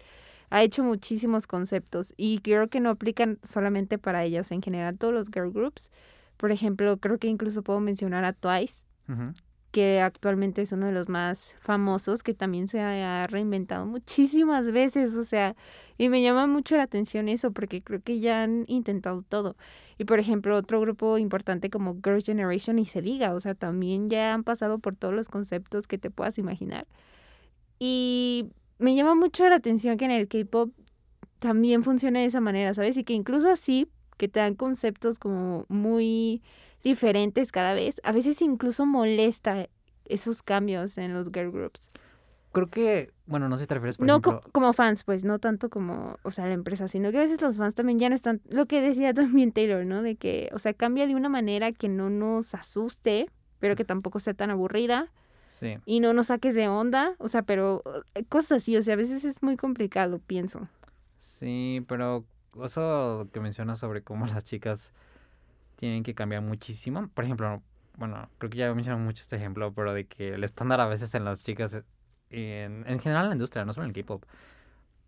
Ha 0.49 0.63
hecho 0.63 0.83
muchísimos 0.83 1.45
conceptos 1.47 2.13
y 2.15 2.39
creo 2.39 2.67
que 2.69 2.79
no 2.79 2.89
aplican 2.89 3.37
solamente 3.43 3.97
para 3.97 4.23
ellas, 4.23 4.51
en 4.51 4.61
general 4.61 4.97
todos 4.97 5.13
los 5.13 5.27
girl 5.29 5.51
groups. 5.51 5.91
Por 6.37 6.51
ejemplo, 6.51 6.97
creo 6.97 7.17
que 7.17 7.27
incluso 7.27 7.63
puedo 7.63 7.79
mencionar 7.79 8.23
a 8.23 8.31
Twice, 8.33 8.85
Ujú. 9.09 9.33
que 9.71 9.99
actualmente 10.01 10.61
es 10.61 10.71
uno 10.71 10.85
de 10.85 10.93
los 10.93 11.09
más 11.09 11.53
famosos, 11.59 12.23
que 12.23 12.33
también 12.33 12.67
se 12.67 12.79
ha 12.79 13.27
reinventado 13.27 13.85
muchísimas 13.85 14.71
veces, 14.71 15.15
o 15.15 15.23
sea, 15.23 15.55
y 15.97 16.09
me 16.09 16.21
llama 16.21 16.47
mucho 16.47 16.77
la 16.77 16.83
atención 16.83 17.27
eso, 17.27 17.51
porque 17.51 17.81
creo 17.81 18.01
que 18.01 18.19
ya 18.19 18.43
han 18.43 18.63
intentado 18.67 19.23
todo. 19.27 19.57
Y 19.97 20.05
por 20.05 20.19
ejemplo, 20.19 20.55
otro 20.55 20.79
grupo 20.79 21.17
importante 21.17 21.69
como 21.69 21.97
Girls' 22.03 22.25
Generation, 22.25 22.79
y 22.79 22.85
se 22.85 23.01
diga, 23.01 23.33
o 23.33 23.39
sea, 23.39 23.55
también 23.55 24.09
ya 24.09 24.33
han 24.33 24.43
pasado 24.43 24.79
por 24.79 24.95
todos 24.95 25.13
los 25.13 25.27
conceptos 25.27 25.87
que 25.87 25.97
te 25.97 26.09
puedas 26.11 26.37
imaginar. 26.37 26.87
Y 27.79 28.49
me 28.79 28.95
llama 28.95 29.15
mucho 29.15 29.47
la 29.49 29.55
atención 29.55 29.97
que 29.97 30.05
en 30.05 30.11
el 30.11 30.27
K-pop 30.27 30.71
también 31.39 31.83
funcione 31.83 32.19
de 32.21 32.25
esa 32.25 32.41
manera, 32.41 32.73
¿sabes? 32.73 32.97
Y 32.97 33.03
que 33.03 33.13
incluso 33.13 33.49
así, 33.49 33.87
que 34.17 34.27
te 34.27 34.39
dan 34.39 34.55
conceptos 34.55 35.19
como 35.19 35.65
muy 35.69 36.41
diferentes 36.83 37.51
cada 37.51 37.73
vez, 37.73 37.99
a 38.03 38.11
veces 38.11 38.41
incluso 38.41 38.85
molesta 38.85 39.67
esos 40.05 40.41
cambios 40.41 40.97
en 40.97 41.13
los 41.13 41.29
girl 41.31 41.51
groups. 41.51 41.89
Creo 42.53 42.69
que, 42.69 43.11
bueno, 43.27 43.49
no 43.49 43.57
sé 43.57 43.65
si 43.65 43.67
te 43.67 43.75
refieres, 43.75 43.97
por 43.97 44.07
no 44.07 44.13
ejemplo... 44.13 44.41
co- 44.41 44.51
como 44.51 44.73
fans, 44.73 45.03
pues, 45.03 45.23
no 45.25 45.37
tanto 45.37 45.69
como, 45.69 46.17
o 46.23 46.31
sea, 46.31 46.47
la 46.47 46.53
empresa, 46.53 46.87
sino 46.87 47.11
que 47.11 47.17
a 47.17 47.21
veces 47.21 47.41
los 47.41 47.57
fans 47.57 47.75
también 47.75 47.99
ya 47.99 48.09
no 48.09 48.15
están, 48.15 48.41
lo 48.49 48.65
que 48.65 48.81
decía 48.81 49.13
también 49.13 49.51
Taylor, 49.51 49.85
¿no? 49.85 50.01
De 50.01 50.15
que, 50.15 50.49
o 50.53 50.59
sea, 50.59 50.73
cambia 50.73 51.05
de 51.07 51.15
una 51.15 51.29
manera 51.29 51.71
que 51.71 51.89
no 51.89 52.09
nos 52.09 52.55
asuste, 52.55 53.29
pero 53.59 53.75
que 53.75 53.85
tampoco 53.85 54.19
sea 54.19 54.33
tan 54.33 54.49
aburrida 54.49 55.11
Sí. 55.59 55.77
y 55.85 55.99
no 55.99 56.13
nos 56.13 56.27
saques 56.27 56.53
de 56.53 56.67
onda, 56.67 57.15
o 57.17 57.27
sea, 57.27 57.41
pero 57.41 57.81
eh, 58.13 58.23
cosas 58.25 58.61
así, 58.61 58.77
o 58.77 58.83
sea, 58.83 58.93
a 58.93 58.97
veces 58.97 59.25
es 59.25 59.41
muy 59.41 59.57
complicado, 59.57 60.19
pienso. 60.19 60.61
Sí, 61.19 61.83
pero 61.87 62.25
eso 62.63 63.27
que 63.33 63.39
mencionas 63.39 63.79
sobre 63.79 64.03
cómo 64.03 64.25
las 64.27 64.43
chicas 64.43 64.93
tienen 65.77 66.03
que 66.03 66.13
cambiar 66.13 66.43
muchísimo. 66.43 67.09
Por 67.13 67.25
ejemplo, 67.25 67.63
bueno, 67.97 68.29
creo 68.37 68.49
que 68.51 68.57
ya 68.57 68.73
mencionado 68.73 69.03
mucho 69.03 69.21
este 69.21 69.35
ejemplo, 69.35 69.73
pero 69.73 69.93
de 69.93 70.05
que 70.05 70.35
el 70.35 70.43
estándar 70.43 70.79
a 70.79 70.85
veces 70.85 71.13
en 71.15 71.25
las 71.25 71.43
chicas, 71.43 71.81
en, 72.29 72.83
en 72.87 72.99
general 72.99 73.23
en 73.23 73.29
la 73.29 73.35
industria, 73.35 73.65
no 73.65 73.73
solo 73.73 73.85
en 73.85 73.95
el 73.95 73.95
K-pop, 73.95 74.23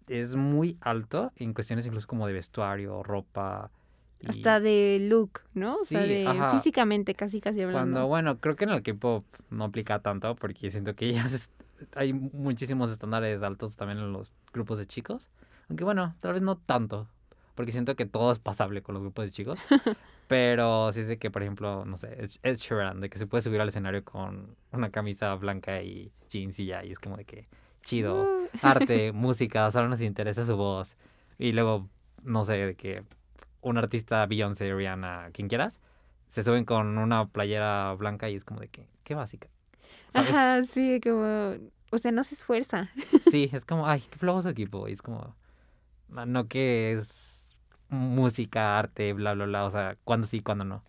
es 0.07 0.35
muy 0.35 0.77
alto 0.81 1.31
en 1.35 1.53
cuestiones 1.53 1.85
incluso 1.85 2.07
como 2.07 2.25
de 2.25 2.33
vestuario, 2.33 3.03
ropa. 3.03 3.69
Hasta 4.27 4.59
de 4.59 4.97
look, 5.01 5.41
¿no? 5.53 5.73
O 5.73 5.85
sea, 5.85 6.03
Sí, 6.03 6.09
de 6.09 6.25
ajá. 6.27 6.51
físicamente, 6.51 7.15
casi, 7.15 7.39
casi 7.41 7.61
hablando. 7.61 7.79
Cuando, 7.79 8.07
bueno, 8.07 8.37
creo 8.39 8.55
que 8.55 8.65
en 8.65 8.71
el 8.71 8.83
K-pop 8.83 9.25
no 9.49 9.63
aplica 9.65 9.99
tanto 9.99 10.35
porque 10.35 10.69
siento 10.71 10.95
que 10.95 11.13
ya 11.13 11.23
se- 11.29 11.49
hay 11.95 12.13
muchísimos 12.13 12.91
estándares 12.91 13.41
altos 13.43 13.75
también 13.77 13.99
en 13.99 14.11
los 14.11 14.33
grupos 14.53 14.77
de 14.77 14.85
chicos. 14.87 15.29
Aunque 15.69 15.83
bueno, 15.83 16.15
tal 16.19 16.33
vez 16.33 16.41
no 16.41 16.57
tanto, 16.57 17.07
porque 17.55 17.71
siento 17.71 17.95
que 17.95 18.05
todo 18.05 18.31
es 18.31 18.39
pasable 18.39 18.81
con 18.81 18.93
los 18.95 19.01
grupos 19.03 19.25
de 19.25 19.31
chicos. 19.31 19.59
Pero 20.27 20.91
sí 20.91 21.05
sé 21.05 21.17
que, 21.17 21.31
por 21.31 21.41
ejemplo, 21.41 21.85
no 21.85 21.97
sé, 21.97 22.13
Ed- 22.23 22.37
Ed 22.43 22.57
Sheeran, 22.57 23.01
de 23.01 23.09
que 23.09 23.17
se 23.17 23.25
puede 23.25 23.41
subir 23.41 23.61
al 23.61 23.69
escenario 23.69 24.03
con 24.03 24.55
una 24.71 24.91
camisa 24.91 25.33
blanca 25.35 25.81
y 25.81 26.11
jeans 26.29 26.59
y 26.59 26.65
ya, 26.67 26.83
y 26.85 26.91
es 26.91 26.99
como 26.99 27.17
de 27.17 27.25
que 27.25 27.47
chido, 27.83 28.23
Uh, 28.23 28.47
arte, 28.61 29.11
música, 29.13 29.71
solo 29.71 29.89
nos 29.89 30.01
interesa 30.01 30.45
su 30.45 30.55
voz. 30.55 30.95
Y 31.39 31.53
luego, 31.53 31.87
no 32.23 32.43
sé, 32.43 32.53
de 32.53 32.75
que 32.75 33.03
un 33.61 33.77
artista, 33.77 34.25
Beyoncé, 34.25 34.73
Rihanna, 34.73 35.29
quien 35.31 35.47
quieras, 35.47 35.79
se 36.27 36.43
suben 36.43 36.65
con 36.65 36.97
una 36.97 37.27
playera 37.27 37.93
blanca 37.93 38.29
y 38.29 38.35
es 38.35 38.45
como 38.45 38.59
de 38.59 38.67
que, 38.67 38.87
qué 39.03 39.15
básica. 39.15 39.47
¿Sabes? 40.13 40.29
Ajá, 40.35 40.63
sí, 40.63 40.99
como, 41.01 41.55
o 41.91 41.97
sea, 41.97 42.11
no 42.11 42.23
se 42.23 42.35
esfuerza. 42.35 42.89
Sí, 43.29 43.49
es 43.51 43.65
como, 43.65 43.87
ay, 43.87 44.01
qué 44.09 44.17
flojo 44.17 44.43
su 44.43 44.49
equipo. 44.49 44.87
Y 44.87 44.93
es 44.93 45.01
como, 45.01 45.35
no, 46.09 46.47
que 46.47 46.93
es 46.93 47.55
música, 47.89 48.77
arte, 48.77 49.13
bla, 49.13 49.33
bla, 49.33 49.45
bla. 49.45 49.65
O 49.65 49.69
sea, 49.69 49.97
cuándo 50.03 50.27
sí, 50.27 50.41
cuándo 50.41 50.65
no. 50.65 50.83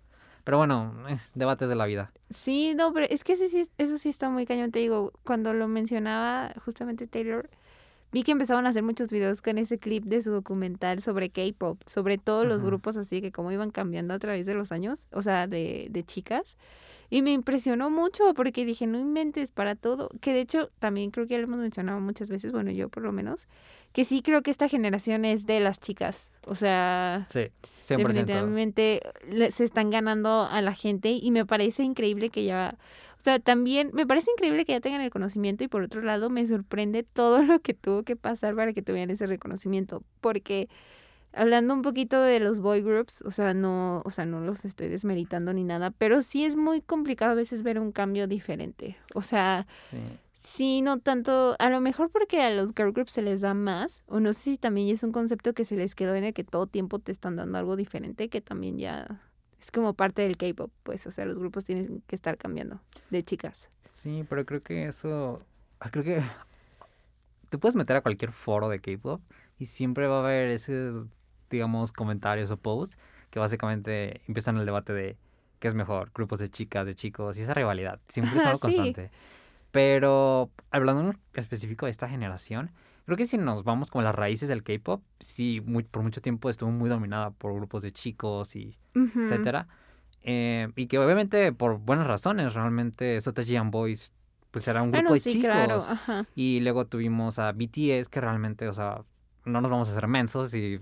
Pero 0.45 0.59
bueno, 0.59 0.95
eh, 1.09 1.19
debates 1.35 1.69
de 1.69 1.75
la 1.75 1.87
vida. 1.87 2.12
Sí, 2.31 2.75
no, 2.75 2.93
pero 2.93 3.07
es 3.09 3.25
que 3.25 3.37
sí, 3.37 3.49
sí, 3.49 3.69
eso 3.79 3.99
sí 3.99 4.09
está 4.09 4.31
muy 4.31 4.47
cañón. 4.47 4.71
Te 4.71 4.79
digo, 4.79 5.12
cuando 5.25 5.53
lo 5.53 5.69
mencionaba 5.69 6.55
justamente 6.65 7.07
Taylor, 7.07 7.50
vi 8.12 8.23
que 8.23 8.33
empezaban 8.33 8.67
a 8.67 8.71
hacer 8.71 8.83
muchos 8.83 9.11
videos 9.11 9.40
con 9.43 9.59
ese 9.59 9.79
clip 9.79 10.05
de 10.05 10.23
su 10.23 10.31
documental 10.31 11.00
sobre 11.02 11.31
K-pop, 11.31 11.81
sobre 11.87 12.19
todos 12.19 12.47
los 12.47 12.64
grupos 12.64 12.97
así 12.97 13.21
que 13.21 13.33
cómo 13.33 13.52
iban 13.52 13.71
cambiando 13.71 14.14
a 14.14 14.19
través 14.19 14.47
de 14.47 14.55
los 14.55 14.73
años, 14.73 15.05
o 15.12 15.23
sea, 15.23 15.47
de, 15.47 15.88
de 15.90 16.05
chicas. 16.05 16.57
Y 17.12 17.23
me 17.23 17.33
impresionó 17.33 17.90
mucho 17.90 18.35
porque 18.35 18.64
dije, 18.64 18.87
no 18.87 18.97
inventes 18.99 19.50
para 19.50 19.75
todo. 19.75 20.11
Que 20.21 20.33
de 20.33 20.43
hecho 20.43 20.71
también 20.79 21.11
creo 21.11 21.26
que 21.26 21.33
ya 21.33 21.38
lo 21.38 21.45
hemos 21.45 21.59
mencionado 21.59 21.99
muchas 22.00 22.29
veces, 22.29 22.52
bueno, 22.52 22.71
yo 22.71 22.88
por 22.88 23.02
lo 23.02 23.11
menos, 23.11 23.49
que 23.93 24.05
sí 24.05 24.23
creo 24.23 24.43
que 24.43 24.52
esta 24.52 24.69
generación 24.69 25.25
es 25.25 25.45
de 25.45 25.59
las 25.59 25.81
chicas. 25.81 26.29
O 26.47 26.55
sea, 26.55 27.26
Sí, 27.29 27.49
100%. 27.85 27.97
definitivamente 27.97 29.00
se 29.50 29.64
están 29.64 29.90
ganando 29.90 30.43
a 30.49 30.61
la 30.62 30.73
gente 30.75 31.11
y 31.11 31.31
me 31.33 31.45
parece 31.45 31.83
increíble 31.83 32.31
que 32.31 32.45
ya, 32.45 32.76
o 33.21 33.23
sea, 33.23 33.39
también 33.39 33.91
me 33.93 34.07
parece 34.07 34.31
increíble 34.31 34.65
que 34.65 34.73
ya 34.73 34.81
tengan 34.81 35.03
el 35.03 35.11
conocimiento 35.11 35.62
y 35.62 35.69
por 35.69 35.83
otro 35.83 36.00
lado 36.00 36.31
me 36.31 36.47
sorprende 36.47 37.03
todo 37.03 37.43
lo 37.43 37.61
que 37.61 37.75
tuvo 37.75 38.03
que 38.03 38.17
pasar 38.17 38.57
para 38.57 38.73
que 38.73 38.83
tuvieran 38.83 39.11
ese 39.11 39.27
reconocimiento, 39.27 40.03
porque 40.23 40.69
hablando 41.33 41.75
un 41.75 41.83
poquito 41.83 42.21
de 42.23 42.41
los 42.41 42.61
boy 42.61 42.81
groups, 42.81 43.23
o 43.23 43.31
sea, 43.31 43.53
no, 43.53 44.03
o 44.07 44.11
sea, 44.11 44.25
no 44.25 44.41
los 44.41 44.65
estoy 44.65 44.89
desmeritando 44.89 45.53
ni 45.53 45.65
nada, 45.65 45.91
pero 45.91 46.23
sí 46.23 46.45
es 46.45 46.57
muy 46.57 46.81
complicado 46.81 47.33
a 47.33 47.35
veces 47.35 47.62
ver 47.62 47.79
un 47.79 47.93
cambio 47.93 48.27
diferente. 48.27 48.97
O 49.15 49.21
sea, 49.23 49.67
Sí. 49.91 49.99
Sí, 50.43 50.81
no 50.81 50.99
tanto, 51.00 51.55
a 51.59 51.69
lo 51.69 51.83
mejor 51.83 52.11
porque 52.11 52.41
a 52.41 52.50
los 52.50 52.73
girl 52.75 52.93
groups 52.93 53.12
se 53.12 53.21
les 53.21 53.43
da 53.43 53.53
más, 53.53 54.03
o 54.07 54.21
no 54.21 54.33
sé 54.33 54.53
si 54.53 54.57
también 54.57 54.89
es 54.89 55.03
un 55.03 55.12
concepto 55.12 55.53
que 55.53 55.67
se 55.67 55.77
les 55.77 55.95
quedó 55.95 56.15
en 56.15 56.25
el 56.25 56.33
que 56.33 56.45
todo 56.45 56.67
tiempo 56.67 56.99
te 56.99 57.12
están 57.12 57.37
dando 57.37 57.59
algo 57.59 57.77
diferente, 57.77 58.31
que 58.31 58.41
también 58.41 58.79
ya 58.79 59.21
es 59.61 59.71
como 59.71 59.95
parte 59.95 60.23
del 60.23 60.37
K-pop, 60.37 60.71
pues, 60.83 61.07
o 61.07 61.11
sea, 61.11 61.25
los 61.26 61.38
grupos 61.38 61.64
tienen 61.64 62.02
que 62.07 62.17
estar 62.17 62.37
cambiando 62.38 62.81
de 63.11 63.23
chicas. 63.23 63.69
Sí, 63.90 64.25
pero 64.29 64.45
creo 64.47 64.62
que 64.62 64.87
eso. 64.87 65.43
ah, 65.81 65.90
Creo 65.90 66.05
que. 66.05 66.23
Te 67.50 67.59
puedes 67.59 67.75
meter 67.75 67.97
a 67.97 68.00
cualquier 68.00 68.31
foro 68.33 68.69
de 68.69 68.81
K-pop 68.81 69.21
y 69.59 69.67
siempre 69.67 70.07
va 70.07 70.19
a 70.19 70.21
haber 70.21 70.50
esos, 70.50 71.09
digamos, 71.50 71.90
comentarios 71.90 72.50
o 72.52 72.57
posts 72.57 72.97
que 73.31 73.38
básicamente 73.40 74.21
empiezan 74.29 74.57
el 74.57 74.67
debate 74.67 74.93
de 74.93 75.17
qué 75.59 75.69
es 75.69 75.75
mejor, 75.75 76.11
grupos 76.14 76.38
de 76.38 76.49
chicas, 76.49 76.87
de 76.87 76.95
chicos, 76.95 77.38
y 77.38 77.43
esa 77.43 77.55
rivalidad. 77.55 78.00
Siempre 78.09 78.38
es 78.38 78.45
algo 78.45 78.57
sí. 78.59 78.76
constante. 78.76 79.11
Pero 79.73 80.50
hablando 80.71 81.11
en 81.11 81.19
específico 81.35 81.87
de 81.87 81.90
esta 81.90 82.09
generación, 82.09 82.71
creo 83.11 83.17
que 83.19 83.26
si 83.26 83.37
nos 83.38 83.64
vamos 83.64 83.90
como 83.90 84.02
las 84.02 84.14
raíces 84.14 84.49
del 84.49 84.62
K-pop, 84.62 85.02
sí, 85.21 85.61
muy- 85.64 85.83
por 85.85 86.02
mucho 86.02 86.21
tiempo 86.21 86.49
estuvo 86.49 86.71
muy 86.71 86.88
dominada 86.88 87.31
por 87.33 87.52
grupos 87.55 87.83
de 87.83 87.93
chicos 87.93 88.55
y 88.57 88.79
Ujú. 88.95 89.21
etcétera. 89.23 89.67
Eh, 90.23 90.69
y 90.76 90.87
que 90.87 90.99
obviamente 90.99 91.52
por 91.52 91.79
buenas 91.79 92.07
razones, 92.07 92.55
realmente 92.55 93.21
Sotaji 93.21 93.57
and 93.57 93.71
Boys 93.71 94.12
pues 94.50 94.67
era 94.69 94.83
un 94.83 94.88
Ah, 94.90 94.93
grupo 94.99 95.09
no, 95.09 95.14
de 95.14 95.21
sí, 95.21 95.31
chicos. 95.33 95.45
claro, 95.47 95.75
ajá. 95.88 96.26
Y 96.35 96.61
luego 96.61 96.87
tuvimos 96.87 97.38
a 97.38 97.52
BTS 97.52 98.09
que 98.11 98.21
realmente, 98.21 98.69
o 98.69 98.73
sea, 98.73 99.02
no 99.45 99.61
nos 99.61 99.71
vamos 99.71 99.88
a 99.88 99.93
hacer 99.93 100.07
mensos 100.09 100.55
y 100.55 100.81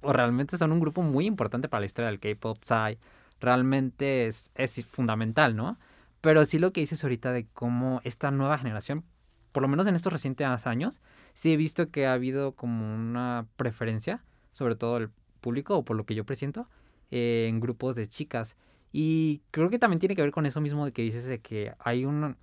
o 0.00 0.12
realmente 0.12 0.56
son 0.58 0.70
un 0.72 0.78
grupo 0.80 1.02
muy 1.02 1.26
importante 1.26 1.68
para 1.68 1.80
la 1.80 1.86
historia 1.86 2.08
del 2.10 2.20
K-pop, 2.20 2.58
Psy. 2.62 2.98
Realmente 3.40 4.26
es, 4.26 4.50
es 4.54 4.84
fundamental, 4.86 5.56
¿no? 5.56 5.78
Pero 6.20 6.44
sí 6.44 6.58
lo 6.58 6.72
que 6.72 6.80
dices 6.80 7.02
ahorita 7.02 7.32
de 7.32 7.46
cómo 7.52 8.00
esta 8.04 8.30
nueva 8.30 8.58
generación, 8.58 9.04
por 9.52 9.62
lo 9.62 9.68
menos 9.68 9.86
en 9.86 9.94
estos 9.96 10.12
recientes 10.12 10.66
años, 10.66 11.00
sí 11.38 11.52
he 11.52 11.56
visto 11.56 11.92
que 11.92 12.04
ha 12.04 12.14
habido 12.14 12.56
como 12.56 12.92
una 12.92 13.46
preferencia, 13.54 14.24
sobre 14.50 14.74
todo 14.74 14.96
el 14.96 15.10
público, 15.40 15.76
o 15.76 15.84
por 15.84 15.96
lo 15.96 16.04
que 16.04 16.16
yo 16.16 16.24
presiento, 16.24 16.66
eh, 17.12 17.46
en 17.48 17.60
grupos 17.60 17.94
de 17.94 18.08
chicas. 18.08 18.56
Y 18.90 19.40
creo 19.52 19.70
que 19.70 19.78
también 19.78 20.00
tiene 20.00 20.16
que 20.16 20.22
ver 20.22 20.32
con 20.32 20.46
eso 20.46 20.60
mismo 20.60 20.84
de 20.84 20.90
que 20.90 21.02
dices 21.02 21.26
de 21.26 21.38
que 21.38 21.74
hay 21.78 22.04
un... 22.04 22.34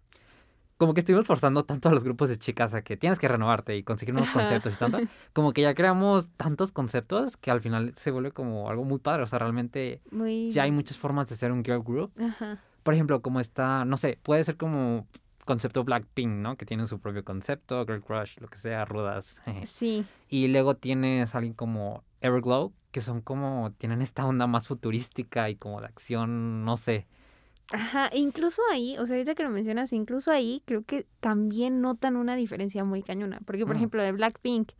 Como 0.77 0.93
que 0.93 1.01
estuvimos 1.01 1.27
forzando 1.27 1.65
tanto 1.65 1.89
a 1.89 1.91
los 1.91 2.05
grupos 2.05 2.29
de 2.29 2.37
chicas 2.37 2.73
a 2.73 2.83
que 2.83 2.95
tienes 2.95 3.19
que 3.19 3.27
renovarte 3.27 3.75
y 3.75 3.83
conseguir 3.83 4.13
nuevos 4.13 4.31
conceptos 4.31 4.73
y 4.75 4.77
tanto, 4.77 4.99
como 5.33 5.51
que 5.51 5.63
ya 5.63 5.75
creamos 5.75 6.29
tantos 6.37 6.71
conceptos 6.71 7.35
que 7.35 7.51
al 7.51 7.59
final 7.59 7.93
se 7.95 8.11
vuelve 8.11 8.31
como 8.31 8.69
algo 8.69 8.85
muy 8.85 8.99
padre. 8.99 9.23
O 9.23 9.27
sea, 9.27 9.39
realmente 9.39 9.99
Muy... 10.09 10.51
ya 10.51 10.63
hay 10.63 10.71
muchas 10.71 10.97
formas 10.97 11.27
de 11.27 11.35
ser 11.35 11.51
un 11.51 11.65
girl 11.65 11.83
group. 11.83 12.13
Ajá. 12.17 12.61
Por 12.83 12.93
ejemplo, 12.93 13.21
como 13.21 13.41
está, 13.41 13.83
no 13.83 13.97
sé, 13.97 14.19
puede 14.23 14.45
ser 14.45 14.55
como 14.55 15.05
concepto 15.45 15.83
Blackpink, 15.83 16.31
¿no? 16.31 16.57
Que 16.57 16.65
tienen 16.65 16.87
su 16.87 16.99
propio 16.99 17.23
concepto, 17.23 17.85
Girl 17.85 18.01
Crush, 18.03 18.39
lo 18.39 18.47
que 18.47 18.57
sea, 18.57 18.83
rudas. 18.85 19.37
Sí, 19.65 20.05
Y 20.27 20.47
luego 20.47 20.75
tienes 20.75 21.35
alguien 21.35 21.53
como 21.53 22.03
Everglow, 22.21 22.73
que 22.91 23.01
son 23.01 23.21
como, 23.21 23.71
tienen 23.77 24.01
esta 24.01 24.25
onda 24.25 24.47
más 24.47 24.67
futurística 24.67 25.49
y 25.49 25.55
como 25.55 25.79
de 25.81 25.87
acción, 25.87 26.65
no 26.65 26.77
sé. 26.77 27.07
Ajá, 27.71 28.07
e 28.07 28.19
incluso 28.19 28.61
ahí, 28.71 28.97
o 28.99 29.05
sea, 29.07 29.15
ahorita 29.15 29.33
que 29.35 29.43
lo 29.43 29.49
mencionas, 29.49 29.91
incluso 29.91 30.31
ahí 30.31 30.61
creo 30.65 30.83
que 30.83 31.07
también 31.19 31.81
notan 31.81 32.15
una 32.15 32.35
diferencia 32.35 32.83
muy 32.83 33.01
cañona. 33.01 33.39
Porque, 33.45 33.65
por 33.65 33.75
Mm. 33.75 33.77
ejemplo, 33.77 34.03
de 34.03 34.11
Blackpink, 34.11 34.71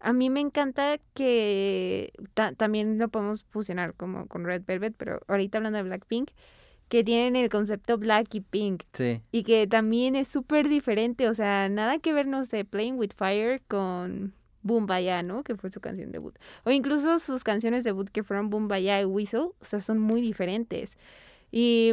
a 0.00 0.12
mí 0.12 0.30
me 0.30 0.40
encanta 0.40 0.98
que 1.14 2.12
ta- 2.34 2.52
también 2.52 2.98
lo 2.98 3.08
podemos 3.08 3.44
fusionar 3.44 3.94
como 3.94 4.26
con 4.28 4.44
Red 4.44 4.62
Velvet, 4.66 4.94
pero 4.96 5.20
ahorita 5.26 5.58
hablando 5.58 5.78
de 5.78 5.84
Blackpink, 5.84 6.30
que 6.88 7.04
tienen 7.04 7.36
el 7.36 7.48
concepto 7.50 7.98
Black 7.98 8.34
y 8.34 8.40
Pink 8.40 8.82
Sí. 8.92 9.20
y 9.30 9.42
que 9.42 9.66
también 9.66 10.16
es 10.16 10.28
súper 10.28 10.68
diferente, 10.68 11.28
o 11.28 11.34
sea, 11.34 11.68
nada 11.68 11.98
que 11.98 12.12
ver, 12.12 12.26
no 12.26 12.44
sé, 12.44 12.64
Playing 12.64 12.98
with 12.98 13.10
Fire 13.14 13.60
con 13.68 14.32
Boom 14.62 14.86
Baya, 14.86 15.22
¿no? 15.22 15.42
Que 15.44 15.54
fue 15.54 15.70
su 15.70 15.80
canción 15.80 16.12
debut. 16.12 16.34
O 16.64 16.70
incluso 16.70 17.18
sus 17.18 17.44
canciones 17.44 17.84
debut 17.84 18.08
que 18.10 18.22
fueron 18.22 18.50
Boom 18.50 18.68
Baya 18.68 19.00
y 19.00 19.04
Whistle, 19.04 19.40
o 19.60 19.64
sea, 19.64 19.80
son 19.80 19.98
muy 19.98 20.20
diferentes. 20.20 20.96
Y, 21.50 21.92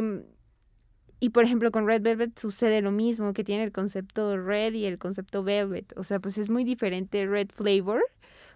y 1.20 1.30
por 1.30 1.44
ejemplo, 1.44 1.70
con 1.70 1.86
Red 1.86 2.02
Velvet 2.02 2.38
sucede 2.38 2.82
lo 2.82 2.90
mismo, 2.90 3.32
que 3.32 3.44
tiene 3.44 3.64
el 3.64 3.72
concepto 3.72 4.36
Red 4.36 4.74
y 4.74 4.84
el 4.86 4.98
concepto 4.98 5.42
Velvet. 5.42 5.92
O 5.96 6.02
sea, 6.02 6.18
pues 6.20 6.36
es 6.38 6.50
muy 6.50 6.64
diferente 6.64 7.24
Red 7.26 7.48
Flavor 7.50 8.02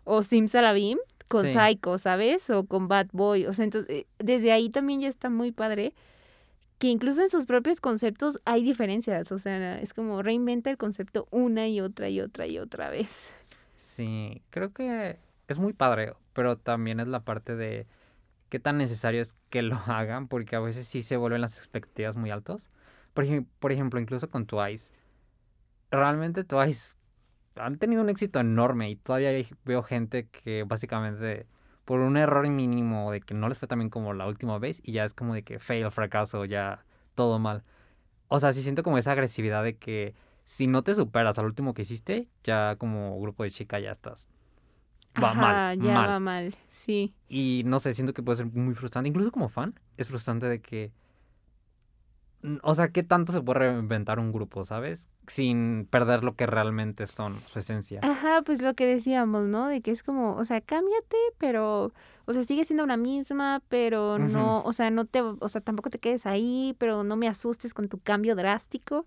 o 0.05 0.23
Simsalabim 0.23 0.99
con 1.29 1.47
Sí. 1.47 1.53
Psycho, 1.53 1.97
¿sabes? 1.99 2.51
O 2.51 2.65
con 2.67 2.89
Bad 2.89 3.09
Boy. 3.13 3.47
O 3.47 3.55
sea, 3.55 3.65
entonces, 3.65 3.91
eh, 4.01 4.07
desde 4.19 4.53
ahí 4.53 4.69
también 4.69 5.01
ya 5.01 5.09
está 5.09 5.31
muy 5.31 5.53
padre 5.53 5.95
que 6.81 6.89
incluso 6.89 7.21
en 7.21 7.29
sus 7.29 7.45
propios 7.45 7.79
conceptos 7.81 8.41
hay 8.47 8.65
diferencias. 8.65 9.31
O 9.33 9.39
sea, 9.39 9.79
es 9.81 9.93
como 9.93 10.23
reinventa 10.23 10.71
el 10.71 10.79
concepto 10.79 11.29
una 11.31 11.69
y 11.69 11.81
otra 11.81 12.09
y 12.09 12.21
otra 12.23 12.47
y 12.47 12.59
otra 12.59 12.89
vez. 12.89 13.31
Sí, 13.77 14.43
creo 14.49 14.73
que 14.73 15.19
es 15.47 15.59
muy 15.59 15.75
padre, 15.75 16.15
pero 16.33 16.57
también 16.57 16.99
es 16.99 17.07
la 17.07 17.21
parte 17.21 17.55
de 17.55 17.87
qué 18.49 18.59
tan 18.59 18.79
necesario 18.79 19.21
es 19.21 19.35
que 19.51 19.61
lo 19.61 19.77
hagan, 19.87 20.27
porque 20.27 20.57
a 20.57 20.61
veces 20.61 20.89
sí 20.89 21.03
se 21.03 21.19
vuelven 21.19 21.43
las 21.43 21.59
expectativas 21.59 22.17
muy 22.17 22.31
altas. 22.31 22.71
Por, 23.13 23.27
por 23.59 23.73
ejemplo, 23.73 24.01
incluso 24.01 24.31
con 24.31 24.47
Twice. 24.47 24.91
Realmente 25.91 26.45
Twice 26.45 26.95
han 27.57 27.77
tenido 27.77 28.01
un 28.01 28.09
éxito 28.09 28.41
enorme 28.41 28.89
y 28.89 28.97
todavía 28.97 29.33
veo 29.67 29.83
gente 29.83 30.29
que 30.29 30.63
básicamente 30.63 31.47
por 31.91 31.99
un 31.99 32.17
error 32.17 32.49
mínimo 32.49 33.11
de 33.11 33.21
que 33.21 33.35
no 33.35 33.49
les 33.49 33.59
fue 33.59 33.67
tan 33.67 33.81
bien 33.81 33.91
como 33.91 34.13
la 34.15 34.29
última 34.29 34.61
vez 34.61 34.81
y 34.85 34.93
ya 34.93 35.03
es 35.05 35.13
como 35.13 35.35
de 35.35 35.43
que 35.43 35.59
fail, 35.59 35.91
fracaso, 35.91 36.45
ya 36.45 36.85
todo 37.17 37.41
mal. 37.41 37.65
O 38.29 38.39
sea, 38.39 38.53
sí 38.53 38.63
siento 38.63 38.85
como 38.85 38.97
esa 38.97 39.11
agresividad 39.11 39.65
de 39.65 39.77
que 39.77 40.15
si 40.45 40.69
no 40.69 40.85
te 40.85 40.95
superas 40.95 41.37
al 41.41 41.47
último 41.47 41.75
que 41.75 41.83
hiciste, 41.83 42.29
ya 42.45 42.77
como 42.77 43.21
grupo 43.21 43.43
de 43.43 43.51
chica 43.51 43.81
ya 43.81 43.91
estás 43.91 44.29
va 45.21 45.31
Ajá, 45.33 45.75
mal, 45.75 45.81
ya 45.83 45.95
mal. 45.95 46.07
va 46.11 46.21
mal, 46.21 46.55
sí. 46.71 47.13
Y 47.29 47.63
no 47.67 47.81
sé, 47.81 47.93
siento 47.93 48.15
que 48.15 48.23
puede 48.23 48.37
ser 48.37 48.47
muy 48.47 48.75
frustrante. 48.75 49.09
Incluso 49.09 49.33
como 49.33 49.49
fan, 49.49 49.75
es 49.97 50.07
frustrante 50.07 50.47
de 50.47 50.61
que. 50.61 50.93
O 52.63 52.75
sea, 52.75 52.89
¿qué 52.89 53.03
tanto 53.03 53.33
se 53.33 53.43
puede 53.43 53.59
reinventar 53.61 54.19
un 54.19 54.33
grupo, 54.33 54.65
sabes? 54.65 55.09
Sin 55.27 55.87
perder 55.91 56.25
lo 56.25 56.37
que 56.37 56.47
realmente 56.47 57.07
son, 57.07 57.37
su 57.53 57.59
esencia. 57.59 58.01
Ajá, 58.03 58.43
pues 58.43 58.63
lo 58.63 58.75
que 58.75 58.87
decíamos, 58.87 59.47
¿no? 59.47 59.67
De 59.69 59.83
que 59.83 59.91
es 59.91 60.03
como, 60.03 60.35
o 60.37 60.45
sea, 60.47 60.63
cámbiate, 60.63 61.17
pero, 61.37 61.93
o 62.25 62.33
sea, 62.33 62.43
sigue 62.45 62.65
siendo 62.65 62.83
una 62.83 62.97
misma, 62.97 63.63
pero 63.69 64.19
no, 64.19 64.63
o 64.63 64.73
sea, 64.73 64.91
no 64.91 65.05
te, 65.05 65.21
o 65.21 65.49
sea, 65.49 65.61
tampoco 65.61 65.91
te 65.91 65.99
quedes 65.99 66.25
ahí, 66.25 66.75
pero 66.79 67.05
no 67.05 67.17
me 67.17 67.29
asustes 67.29 67.75
con 67.75 67.89
tu 67.89 67.99
cambio 67.99 68.35
drástico. 68.35 69.07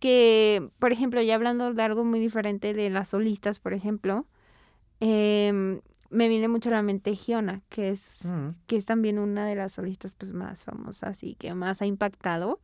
Que, 0.00 0.68
por 0.78 0.92
ejemplo, 0.92 1.22
ya 1.22 1.36
hablando 1.36 1.72
de 1.72 1.82
algo 1.82 2.04
muy 2.04 2.18
diferente 2.18 2.74
de 2.74 2.90
las 2.90 3.10
solistas, 3.10 3.60
por 3.60 3.72
ejemplo, 3.74 4.26
em, 5.00 5.80
me 6.10 6.28
viene 6.28 6.48
mucho 6.48 6.68
a 6.68 6.72
la 6.72 6.82
mente 6.82 7.14
Giona, 7.14 7.62
que 7.68 7.90
es 7.90 8.24
Mm, 8.24 8.50
que 8.66 8.76
es 8.76 8.84
también 8.84 9.18
una 9.18 9.46
de 9.46 9.54
las 9.54 9.72
solistas 9.72 10.14
pues 10.14 10.32
más 10.32 10.64
famosas 10.64 11.22
y 11.22 11.34
que 11.34 11.54
más 11.54 11.82
ha 11.82 11.86
impactado. 11.86 12.60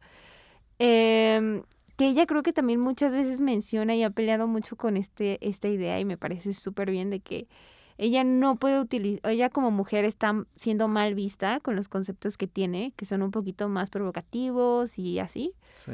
Em, 0.79 1.63
que 1.97 2.09
ella 2.09 2.27
creo 2.27 2.43
que 2.43 2.53
también 2.53 2.81
muchas 2.81 3.13
veces 3.15 3.41
menciona 3.41 3.95
y 3.95 4.03
ha 4.03 4.11
peleado 4.11 4.47
mucho 4.47 4.77
con 4.77 4.97
este, 4.97 5.39
esta 5.47 5.69
idea 5.69 6.01
y 6.01 6.05
me 6.05 6.17
parece 6.17 6.53
súper 6.55 6.91
bien 6.91 7.11
de 7.11 7.21
que 7.21 7.47
ella 7.99 8.25
no 8.25 8.57
puede 8.57 8.81
utilizar, 8.81 9.31
ella 9.31 9.51
como 9.51 9.71
mujer 9.71 10.05
está 10.05 10.45
siendo 10.57 10.89
mal 10.89 11.15
vista 11.15 11.61
con 11.61 11.77
los 11.77 11.89
conceptos 11.89 12.37
que 12.37 12.47
tiene, 12.49 12.93
que 12.97 13.05
son 13.05 13.23
un 13.23 13.31
poquito 13.31 13.69
más 13.69 13.91
provocativos 13.91 14.99
y 14.99 15.19
así. 15.19 15.53
sí. 15.77 15.93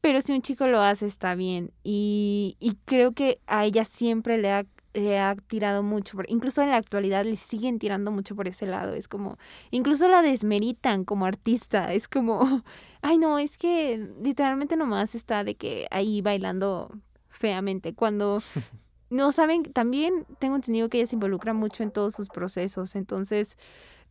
Pero 0.00 0.20
si 0.20 0.32
un 0.32 0.42
chico 0.42 0.66
lo 0.66 0.82
hace, 0.82 1.06
está 1.06 1.34
bien. 1.34 1.70
Y, 1.82 2.56
y 2.60 2.76
creo 2.84 3.12
que 3.12 3.40
a 3.46 3.64
ella 3.64 3.86
siempre 3.86 4.36
le 4.36 4.50
ha, 4.52 4.66
le 4.94 5.18
ha 5.18 5.34
tirado 5.36 5.82
mucho. 5.82 6.16
por- 6.16 6.30
incluso 6.30 6.62
en 6.62 6.70
la 6.70 6.76
actualidad 6.76 7.24
le 7.24 7.36
siguen 7.36 7.78
tirando 7.78 8.10
mucho 8.10 8.34
por 8.36 8.48
ese 8.48 8.66
lado. 8.66 8.94
Es 8.94 9.08
como, 9.08 9.36
incluso 9.70 10.08
la 10.08 10.22
desmeritan 10.22 11.04
como 11.04 11.26
artista. 11.26 11.92
Es 11.92 12.08
como, 12.08 12.40
ay 13.02 13.18
no, 13.18 13.38
es 13.38 13.56
que 13.58 14.08
literalmente 14.22 14.76
nomás 14.76 15.14
está 15.14 15.44
de 15.44 15.56
que 15.56 15.86
ahí 15.90 16.22
bailando 16.22 16.90
feamente. 17.28 17.94
Cuando 17.94 18.42
no 19.10 19.32
saben, 19.32 19.64
también 19.64 20.26
tengo 20.38 20.56
entendido 20.56 20.88
que 20.88 20.98
ella 20.98 21.06
se 21.08 21.16
involucra 21.16 21.52
mucho 21.52 21.82
en 21.82 21.90
todos 21.90 22.14
sus 22.14 22.28
procesos. 22.28 22.94
Entonces, 22.94 23.56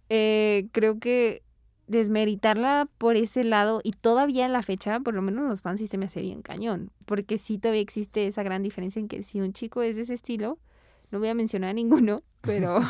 eh, 0.09 0.67
creo 0.71 0.99
que 0.99 1.43
desmeritarla 1.87 2.87
por 2.97 3.15
ese 3.17 3.43
lado 3.43 3.81
y 3.83 3.91
todavía 3.91 4.45
en 4.45 4.53
la 4.53 4.61
fecha, 4.61 4.99
por 4.99 5.13
lo 5.13 5.21
menos 5.21 5.47
los 5.49 5.61
fans 5.61 5.79
sí 5.79 5.87
se 5.87 5.97
me 5.97 6.05
hace 6.05 6.21
bien 6.21 6.41
cañón, 6.41 6.91
porque 7.05 7.37
sí 7.37 7.57
todavía 7.57 7.81
existe 7.81 8.27
esa 8.27 8.43
gran 8.43 8.63
diferencia 8.63 8.99
en 8.99 9.07
que 9.07 9.21
si 9.23 9.41
un 9.41 9.53
chico 9.53 9.81
es 9.81 9.95
de 9.97 10.03
ese 10.03 10.13
estilo, 10.13 10.57
no 11.13 11.19
voy 11.19 11.29
a 11.29 11.33
mencionar 11.35 11.69
a 11.69 11.73
ninguno, 11.73 12.23
pero 12.41 12.81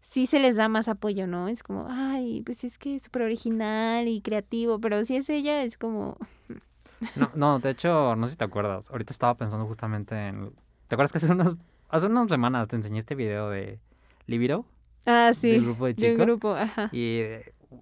sí 0.00 0.26
se 0.26 0.38
les 0.38 0.56
da 0.56 0.68
más 0.68 0.88
apoyo, 0.88 1.26
¿no? 1.26 1.48
Es 1.48 1.62
como, 1.62 1.86
ay, 1.90 2.42
pues 2.46 2.64
es 2.64 2.78
que 2.78 2.96
es 2.96 3.02
súper 3.02 3.22
original 3.22 4.08
y 4.08 4.20
creativo, 4.22 4.78
pero 4.80 5.04
si 5.04 5.16
es 5.16 5.28
ella, 5.28 5.62
es 5.62 5.76
como, 5.76 6.16
No, 7.16 7.30
no, 7.34 7.58
de 7.58 7.70
hecho, 7.70 8.16
no 8.16 8.26
sé 8.28 8.32
si 8.32 8.38
te 8.38 8.44
acuerdas. 8.44 8.90
Ahorita 8.90 9.12
estaba 9.12 9.34
pensando 9.34 9.66
justamente 9.66 10.14
en. 10.28 10.52
¿Te 10.86 10.94
acuerdas 10.94 11.12
que 11.12 11.18
hace 11.18 11.30
unos, 11.30 11.56
hace 11.90 12.06
unas 12.06 12.28
semanas 12.30 12.68
te 12.68 12.76
enseñé 12.76 12.98
este 12.98 13.14
video 13.14 13.50
de 13.50 13.78
Libido? 14.26 14.64
ah, 15.04 15.32
sí, 15.34 15.50
Del 15.50 15.64
grupo 15.64 15.86
de 15.86 15.94
de 15.94 16.06
un 16.06 16.12
chicos. 16.12 16.26
grupo, 16.26 16.54
ajá. 16.54 16.88
Y 16.92 17.20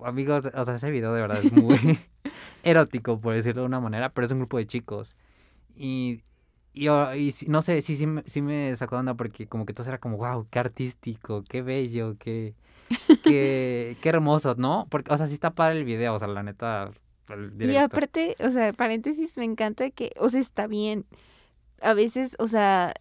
amigos, 0.04 0.50
o 0.52 0.64
sea, 0.64 0.74
ese 0.74 0.90
video 0.90 1.12
de 1.14 1.20
verdad 1.20 1.44
es 1.44 1.52
muy 1.52 1.78
erótico, 2.64 3.20
por 3.20 3.34
decirlo 3.34 3.62
de 3.62 3.66
una 3.66 3.80
manera, 3.80 4.08
pero 4.08 4.26
es 4.26 4.32
un 4.32 4.38
grupo 4.38 4.56
de 4.58 4.66
chicos. 4.66 5.14
Y, 5.76 6.22
y, 6.74 6.88
no 7.48 7.62
sé, 7.62 7.80
sí, 7.82 7.96
sí, 7.96 8.06
me- 8.06 8.22
sí 8.26 8.42
me 8.42 8.74
sacó 8.76 8.96
de 8.96 9.00
onda 9.00 9.14
porque 9.14 9.46
como 9.46 9.66
que 9.66 9.74
todo 9.74 9.86
era 9.88 9.98
como, 9.98 10.16
wow, 10.16 10.46
qué 10.50 10.58
artístico, 10.58 11.44
qué 11.48 11.62
bello, 11.62 12.16
qué, 12.18 12.54
qué, 13.22 13.96
qué 14.00 14.08
hermoso, 14.08 14.54
¿no? 14.56 14.86
Porque, 14.90 15.12
o 15.12 15.16
sea, 15.16 15.26
sí 15.26 15.34
está 15.34 15.50
para 15.50 15.72
el 15.72 15.84
video, 15.84 16.14
o 16.14 16.18
sea, 16.18 16.28
la 16.28 16.42
neta, 16.42 16.90
el 17.28 17.52
Y 17.62 17.76
aparte, 17.76 18.36
o 18.40 18.50
sea, 18.50 18.72
paréntesis, 18.72 19.36
me 19.36 19.44
encanta 19.44 19.90
que, 19.90 20.12
o 20.18 20.28
sea, 20.28 20.40
está 20.40 20.66
bien. 20.66 21.04
A 21.80 21.94
veces, 21.94 22.36
o 22.38 22.48
sea, 22.48 22.94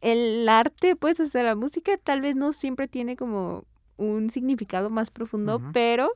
el 0.00 0.48
arte, 0.48 0.96
pues, 0.96 1.20
o 1.20 1.26
sea, 1.26 1.42
la 1.42 1.54
música 1.56 1.96
tal 1.98 2.20
vez 2.20 2.36
no 2.36 2.52
siempre 2.52 2.88
tiene 2.88 3.16
como 3.16 3.64
un 3.96 4.30
significado 4.30 4.90
más 4.90 5.10
profundo, 5.10 5.62
pero 5.72 6.10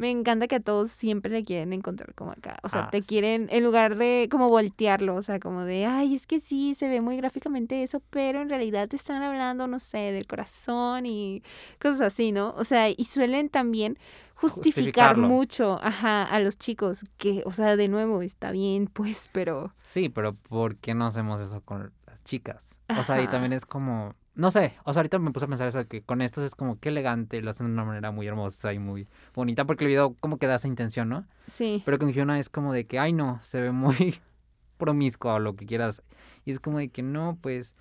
me 0.00 0.10
encanta 0.10 0.48
que 0.48 0.56
a 0.56 0.60
todos 0.60 0.90
siempre 0.90 1.30
le 1.30 1.44
quieren 1.44 1.74
encontrar 1.74 2.14
como 2.14 2.30
acá. 2.32 2.58
O 2.62 2.70
sea, 2.70 2.84
Ah, 2.84 2.90
te 2.90 3.02
quieren, 3.02 3.48
en 3.50 3.62
lugar 3.62 3.96
de 3.96 4.28
como 4.30 4.48
voltearlo, 4.48 5.14
o 5.14 5.20
sea, 5.22 5.38
como 5.38 5.64
de, 5.64 5.84
ay, 5.84 6.14
es 6.14 6.26
que 6.26 6.40
sí, 6.40 6.72
se 6.74 6.88
ve 6.88 7.02
muy 7.02 7.18
gráficamente 7.18 7.82
eso, 7.82 8.02
pero 8.08 8.40
en 8.40 8.48
realidad 8.48 8.88
te 8.88 8.96
están 8.96 9.22
hablando, 9.22 9.66
no 9.66 9.78
sé, 9.78 9.98
del 9.98 10.26
corazón 10.26 11.04
y 11.04 11.42
cosas 11.80 12.00
así, 12.00 12.32
¿no? 12.32 12.54
O 12.56 12.64
sea, 12.64 12.88
y 12.88 13.04
suelen 13.04 13.50
también 13.50 13.98
justificar 14.36 15.18
mucho, 15.18 15.78
ajá, 15.82 16.22
a 16.24 16.40
los 16.40 16.58
chicos, 16.58 17.04
que, 17.18 17.42
o 17.44 17.52
sea, 17.52 17.76
de 17.76 17.88
nuevo, 17.88 18.22
está 18.22 18.52
bien, 18.52 18.86
pues, 18.86 19.28
pero, 19.32 19.74
Sí, 19.82 20.08
pero 20.08 20.32
¿por 20.34 20.76
qué 20.76 20.94
no 20.94 21.04
hacemos 21.04 21.40
eso 21.40 21.60
con 21.60 21.92
las 22.06 22.24
chicas? 22.24 22.78
O 22.98 23.02
sea, 23.04 23.22
y 23.22 23.28
también 23.28 23.52
es 23.52 23.66
como, 23.66 24.14
no 24.34 24.50
sé, 24.50 24.74
o 24.84 24.92
sea, 24.92 25.00
ahorita 25.00 25.18
me 25.18 25.32
puse 25.32 25.44
a 25.44 25.48
pensar 25.48 25.68
eso, 25.68 25.86
que 25.86 26.02
con 26.02 26.22
estos 26.22 26.44
es 26.44 26.54
como 26.54 26.78
que 26.78 26.90
elegante, 26.90 27.42
lo 27.42 27.50
hacen 27.50 27.66
de 27.66 27.72
una 27.72 27.84
manera 27.84 28.10
muy 28.10 28.26
hermosa 28.26 28.72
y 28.72 28.78
muy 28.78 29.06
bonita, 29.34 29.64
porque 29.64 29.84
el 29.84 29.88
video 29.88 30.14
como 30.20 30.38
que 30.38 30.46
da 30.46 30.54
esa 30.54 30.68
intención, 30.68 31.08
¿no? 31.08 31.26
sí, 31.52 31.82
Pero 31.84 31.98
con 31.98 32.12
Hyuna 32.12 32.38
es 32.38 32.48
como 32.48 32.72
de 32.72 32.86
que, 32.86 32.98
ay 32.98 33.12
no, 33.12 33.38
se 33.42 33.60
ve 33.60 33.72
muy 33.72 34.18
promiscuo 34.78 35.34
o 35.34 35.38
lo 35.38 35.56
que 35.56 35.66
quieras. 35.66 36.02
Y 36.44 36.52
es 36.52 36.60
como 36.60 36.78
de 36.78 36.88
que 36.88 37.02
no, 37.02 37.38
pues, 37.40 37.74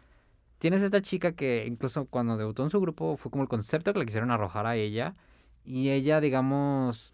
tienes 0.59 0.81
esta 0.81 1.01
chica 1.01 1.31
que 1.31 1.65
incluso 1.65 2.05
cuando 2.05 2.37
debutó 2.37 2.63
en 2.63 2.69
su 2.69 2.79
grupo 2.79 3.17
fue 3.17 3.31
como 3.31 3.43
el 3.43 3.49
concepto 3.49 3.93
que 3.93 3.99
le 3.99 4.05
quisieron 4.05 4.31
arrojar 4.31 4.65
a 4.65 4.75
ella. 4.75 5.15
Y 5.65 5.89
ella, 5.89 6.19
digamos, 6.19 7.13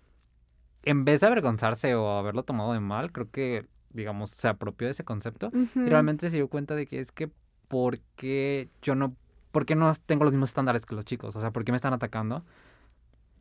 en 0.83 1.05
vez 1.05 1.21
de 1.21 1.27
avergonzarse 1.27 1.93
o 1.95 2.17
haberlo 2.17 2.43
tomado 2.43 2.73
de 2.73 2.79
mal, 2.79 3.11
creo 3.11 3.29
que, 3.29 3.65
digamos, 3.91 4.31
se 4.31 4.47
apropió 4.47 4.87
de 4.87 4.91
ese 4.91 5.03
concepto. 5.03 5.51
Y 5.75 5.89
realmente 5.89 6.29
se 6.29 6.37
dio 6.37 6.47
cuenta 6.47 6.75
de 6.75 6.87
que 6.87 6.99
es 6.99 7.11
que, 7.11 7.29
¿por 7.67 7.99
qué 8.15 8.69
yo 8.81 8.95
no, 8.95 9.15
por 9.55 9.65
qué 9.65 9.73
no 9.73 9.93
tengo 10.05 10.25
los 10.25 10.33
mismos 10.33 10.49
estándares 10.49 10.85
que 10.85 10.95
los 10.95 11.05
chicos? 11.05 11.33
O 11.37 11.39
sea, 11.39 11.51
¿por 11.51 11.63
qué 11.63 11.71
me 11.71 11.77
están 11.77 11.93
atacando? 11.93 12.43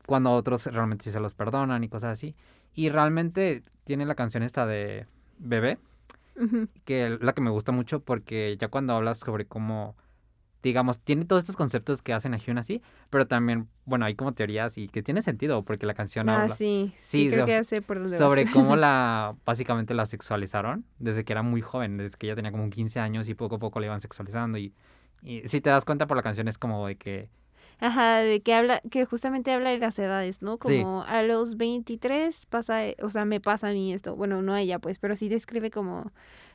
Cuando 0.07 0.31
otros 0.31 0.67
realmente 0.67 1.03
sí 1.03 1.11
se 1.11 1.19
los 1.19 1.35
perdonan 1.35 1.83
y 1.83 1.89
cosas 1.89 2.13
así. 2.13 2.37
Y 2.73 2.89
realmente 2.89 3.65
tiene 3.83 4.07
la 4.07 4.15
canción 4.15 4.45
esta 4.45 4.65
de 4.65 5.07
Bebé, 5.39 5.77
que 6.85 7.07
es 7.15 7.21
la 7.21 7.33
que 7.33 7.41
me 7.41 7.51
gusta 7.51 7.73
mucho 7.73 7.99
porque 7.99 8.57
ya 8.61 8.69
cuando 8.69 8.95
hablas 8.95 9.19
sobre 9.19 9.45
cómo, 9.47 9.97
digamos, 10.63 11.01
tiene 11.01 11.25
todos 11.25 11.43
estos 11.43 11.57
conceptos 11.57 12.01
que 12.01 12.13
hacen 12.13 12.33
a 12.33 12.37
Hyun 12.37 12.59
así, 12.59 12.81
pero 13.11 13.27
también, 13.27 13.67
bueno, 13.85 14.05
hay 14.05 14.15
como 14.15 14.35
teorías 14.35 14.79
y 14.79 14.87
que 14.87 15.03
tiene 15.03 15.21
sentido 15.21 15.65
porque 15.65 15.85
la 15.85 15.95
canción 15.95 16.29
Ah, 16.29 16.43
habla 16.43 16.55
sí, 16.55 16.95
Sí, 17.01 17.25
sí, 17.25 17.31
creo 17.31 17.47
que 17.47 17.65
sé 17.65 17.83
por 17.83 17.97
dónde 17.99 18.13
vas. 18.13 18.19
sobre 18.19 18.49
cómo 18.49 18.77
la, 18.77 19.35
básicamente 19.45 19.95
la 19.95 20.07
sexualizaron 20.07 20.85
desde 21.01 21.25
que 21.25 21.33
era 21.33 21.43
muy 21.43 21.61
joven, 21.61 21.97
desde 21.97 22.17
que 22.19 22.27
ella 22.27 22.37
tenía 22.37 22.53
como 22.53 22.71
15 22.71 23.01
años 23.01 23.29
y 23.29 23.35
poco 23.35 23.57
a 23.57 23.59
poco 23.59 23.81
la 23.81 23.87
iban 23.87 24.01
sexualizando 24.01 24.59
y, 24.59 24.73
y 25.23 25.49
si 25.49 25.61
te 25.61 25.71
das 25.71 25.85
cuenta 25.85 26.07
por 26.07 26.17
la 26.17 26.23
canción 26.23 26.49
es 26.49 26.59
como 26.59 26.87
de 26.87 26.97
que, 26.97 27.29
Ajá, 27.81 28.19
de 28.19 28.41
que 28.41 28.55
habla, 28.55 28.81
que 28.91 29.05
justamente 29.05 29.53
habla 29.53 29.71
de 29.71 29.79
las 29.79 29.99
edades, 29.99 30.43
¿no? 30.43 30.59
Sí. 30.65 30.81
Como 30.81 31.03
a 31.03 31.23
los 31.23 31.57
23 31.57 32.47
pasa, 32.47 32.87
eh, 32.87 32.97
o 33.03 33.11
sea, 33.11 33.25
me 33.25 33.41
pasa 33.41 33.69
a 33.69 33.73
mí 33.73 33.93
esto, 33.93 34.17
bueno, 34.17 34.43
no 34.43 34.55
a 34.55 34.61
ella, 34.61 34.79
pues, 34.79 34.99
pero 34.99 35.17
sí 35.17 35.29
describe 35.29 35.71
como 35.71 36.07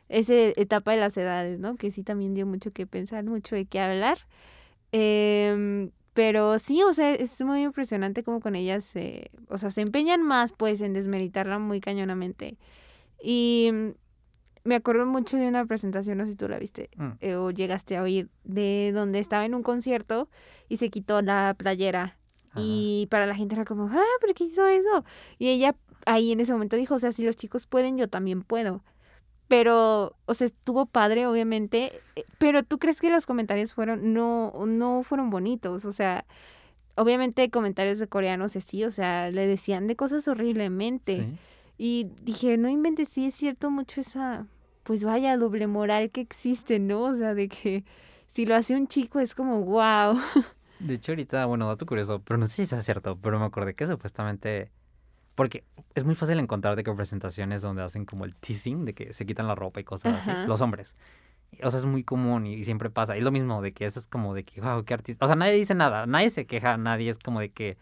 esa 0.08 0.34
etapa 0.34 0.92
de 0.92 0.98
las 0.98 1.18
edades, 1.18 1.60
¿no? 1.60 1.76
Que 1.76 1.92
sí 1.92 2.04
también 2.04 2.34
dio 2.34 2.46
mucho 2.46 2.72
que 2.72 2.88
pensar, 2.88 3.24
mucho 3.26 3.56
de 3.56 3.66
qué 3.66 3.80
hablar. 3.80 4.20
Em, 4.92 5.92
pero 6.14 6.58
sí, 6.60 6.82
o 6.84 6.94
sea, 6.94 7.14
es 7.14 7.40
muy 7.42 7.64
impresionante 7.64 8.24
como 8.24 8.40
con 8.40 8.56
ellas 8.56 8.84
se, 8.86 9.30
o 9.50 9.58
sea, 9.58 9.72
se 9.72 9.82
empeñan 9.82 10.24
más, 10.24 10.54
pues, 10.54 10.82
en 10.82 10.94
desmeritarla 10.94 11.60
muy 11.60 11.80
cañonamente. 11.82 12.58
Y 13.22 13.72
me 14.70 14.76
acuerdo 14.76 15.08
mucho 15.08 15.36
de 15.36 15.48
una 15.48 15.66
presentación, 15.66 16.20
no 16.20 16.26
sé 16.26 16.32
si 16.32 16.38
tú 16.38 16.48
la 16.48 16.60
viste, 16.60 16.92
mm, 16.96 17.10
eh, 17.20 17.36
o 17.36 17.50
llegaste 17.50 17.98
a 17.98 18.04
oír, 18.04 18.30
de 18.44 18.92
donde 18.94 19.18
estaba 19.18 19.44
en 19.46 19.56
un 19.56 19.64
concierto 19.64 20.30
y 20.70 20.78
se 20.78 20.90
quitó 20.90 21.22
la 21.22 21.56
playera. 21.58 22.18
ajá. 22.52 22.62
Y 22.62 23.08
para 23.10 23.26
la 23.26 23.36
gente 23.36 23.56
era 23.56 23.66
como, 23.66 23.90
ah, 23.92 24.16
¿pero 24.22 24.34
qué 24.36 24.44
hizo 24.44 24.68
eso? 24.68 25.04
Y 25.40 25.50
ella 25.50 25.76
ahí 26.06 26.32
en 26.32 26.40
ese 26.40 26.54
momento 26.54 26.76
dijo, 26.76 26.96
o 26.96 27.00
sea, 27.00 27.12
si 27.12 27.24
los 27.24 27.36
chicos 27.36 27.66
pueden, 27.66 27.98
yo 27.98 28.08
también 28.08 28.44
puedo. 28.44 28.84
Pero, 29.48 30.16
o 30.26 30.34
sea, 30.36 30.46
estuvo 30.46 30.86
padre, 30.86 31.26
obviamente, 31.26 31.92
eh, 32.16 32.26
pero 32.38 32.64
¿tú 32.64 32.78
crees 32.78 33.02
que 33.02 33.10
los 33.10 33.26
comentarios 33.26 33.74
fueron, 33.74 34.14
no, 34.14 34.54
no 34.68 35.02
fueron 35.04 35.32
bonitos? 35.32 35.86
O 35.86 35.92
sea, 35.92 36.26
obviamente 36.96 37.50
comentarios 37.50 37.98
de 37.98 38.08
coreanos 38.08 38.56
así, 38.56 38.84
o 38.84 38.92
sea, 38.92 39.32
le 39.32 39.48
decían 39.48 39.88
de 39.88 39.96
cosas 39.96 40.28
horriblemente. 40.28 41.18
Sí. 41.18 41.38
Y 41.80 42.12
dije, 42.24 42.58
no 42.58 42.70
inventes, 42.70 43.08
sí 43.08 43.26
es 43.26 43.34
cierto 43.34 43.72
mucho 43.72 44.02
esa, 44.02 44.46
pues 44.90 45.04
vaya, 45.04 45.38
doble 45.38 45.68
moral 45.68 46.10
que 46.10 46.20
existe, 46.20 46.80
¿no? 46.80 47.02
O 47.02 47.16
sea, 47.16 47.36
de 47.36 47.48
que 47.48 47.84
si 48.28 48.48
lo 48.48 48.56
hace 48.56 48.74
un 48.74 48.88
chico 48.88 49.20
es 49.20 49.36
como, 49.36 49.62
wow. 49.62 50.20
De 50.80 50.96
hecho, 50.96 51.12
ahorita, 51.12 51.46
bueno, 51.46 51.68
dato 51.68 51.86
curioso, 51.86 52.24
pero 52.24 52.40
no 52.40 52.48
sé 52.48 52.54
si 52.54 52.66
sea 52.66 52.82
cierto, 52.82 53.16
pero 53.16 53.38
me 53.38 53.46
acordé 53.46 53.76
que 53.76 53.86
supuestamente. 53.86 54.72
Porque 55.36 55.64
es 55.94 56.06
muy 56.06 56.16
fácil 56.16 56.40
encontrar 56.40 56.76
de 56.76 56.84
que 56.84 56.92
presentaciones 56.92 57.62
donde 57.62 57.84
hacen 57.84 58.06
como 58.06 58.26
el 58.26 58.36
teasing, 58.36 58.84
de 58.84 58.96
que 58.96 59.14
se 59.14 59.28
quitan 59.28 59.46
la 59.46 59.54
ropa 59.54 59.80
y 59.80 59.84
cosas 59.84 60.12
Ajá. 60.12 60.42
así, 60.42 60.48
los 60.48 60.60
hombres. 60.60 60.96
O 61.62 61.70
sea, 61.70 61.80
es 61.80 61.86
muy 61.86 62.04
común 62.04 62.48
y, 62.48 62.64
siempre 62.64 62.90
pasa. 62.90 63.16
Es 63.16 63.22
lo 63.22 63.30
mismo 63.30 63.62
de 63.62 63.74
que 63.74 63.86
eso 63.86 64.00
es 64.00 64.08
como 64.08 64.34
de 64.34 64.44
que, 64.44 64.60
wow, 64.60 64.84
qué 64.86 64.96
artista. 64.96 65.24
O 65.24 65.28
sea, 65.28 65.36
nadie 65.36 65.54
dice 65.54 65.76
nada, 65.76 66.08
nadie 66.08 66.32
se 66.32 66.48
queja, 66.48 66.78
nadie 66.78 67.12
es 67.12 67.20
como 67.20 67.42
de 67.42 67.52
que. 67.52 67.78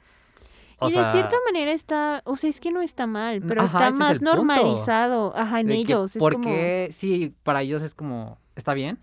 Y 0.82 0.94
de 0.94 1.04
cierta 1.12 1.36
manera 1.46 1.72
está, 1.72 2.22
o 2.26 2.36
sea, 2.36 2.50
es 2.50 2.60
que 2.60 2.72
no 2.72 2.82
está 2.82 3.08
mal, 3.08 3.42
pero 3.42 3.64
está 3.64 3.90
más 3.92 4.22
normalizado, 4.22 5.36
ajá, 5.36 5.62
en 5.62 5.72
ellos. 5.72 6.16
Es 6.16 6.20
porque 6.20 6.90
sí, 6.92 7.34
para 7.44 7.62
ellos 7.64 7.82
es 7.82 7.96
como, 7.96 8.38
está 8.56 8.74
bien, 8.74 9.00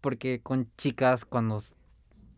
porque 0.00 0.40
con 0.42 0.68
chicas 0.78 1.24
cuando, 1.24 1.58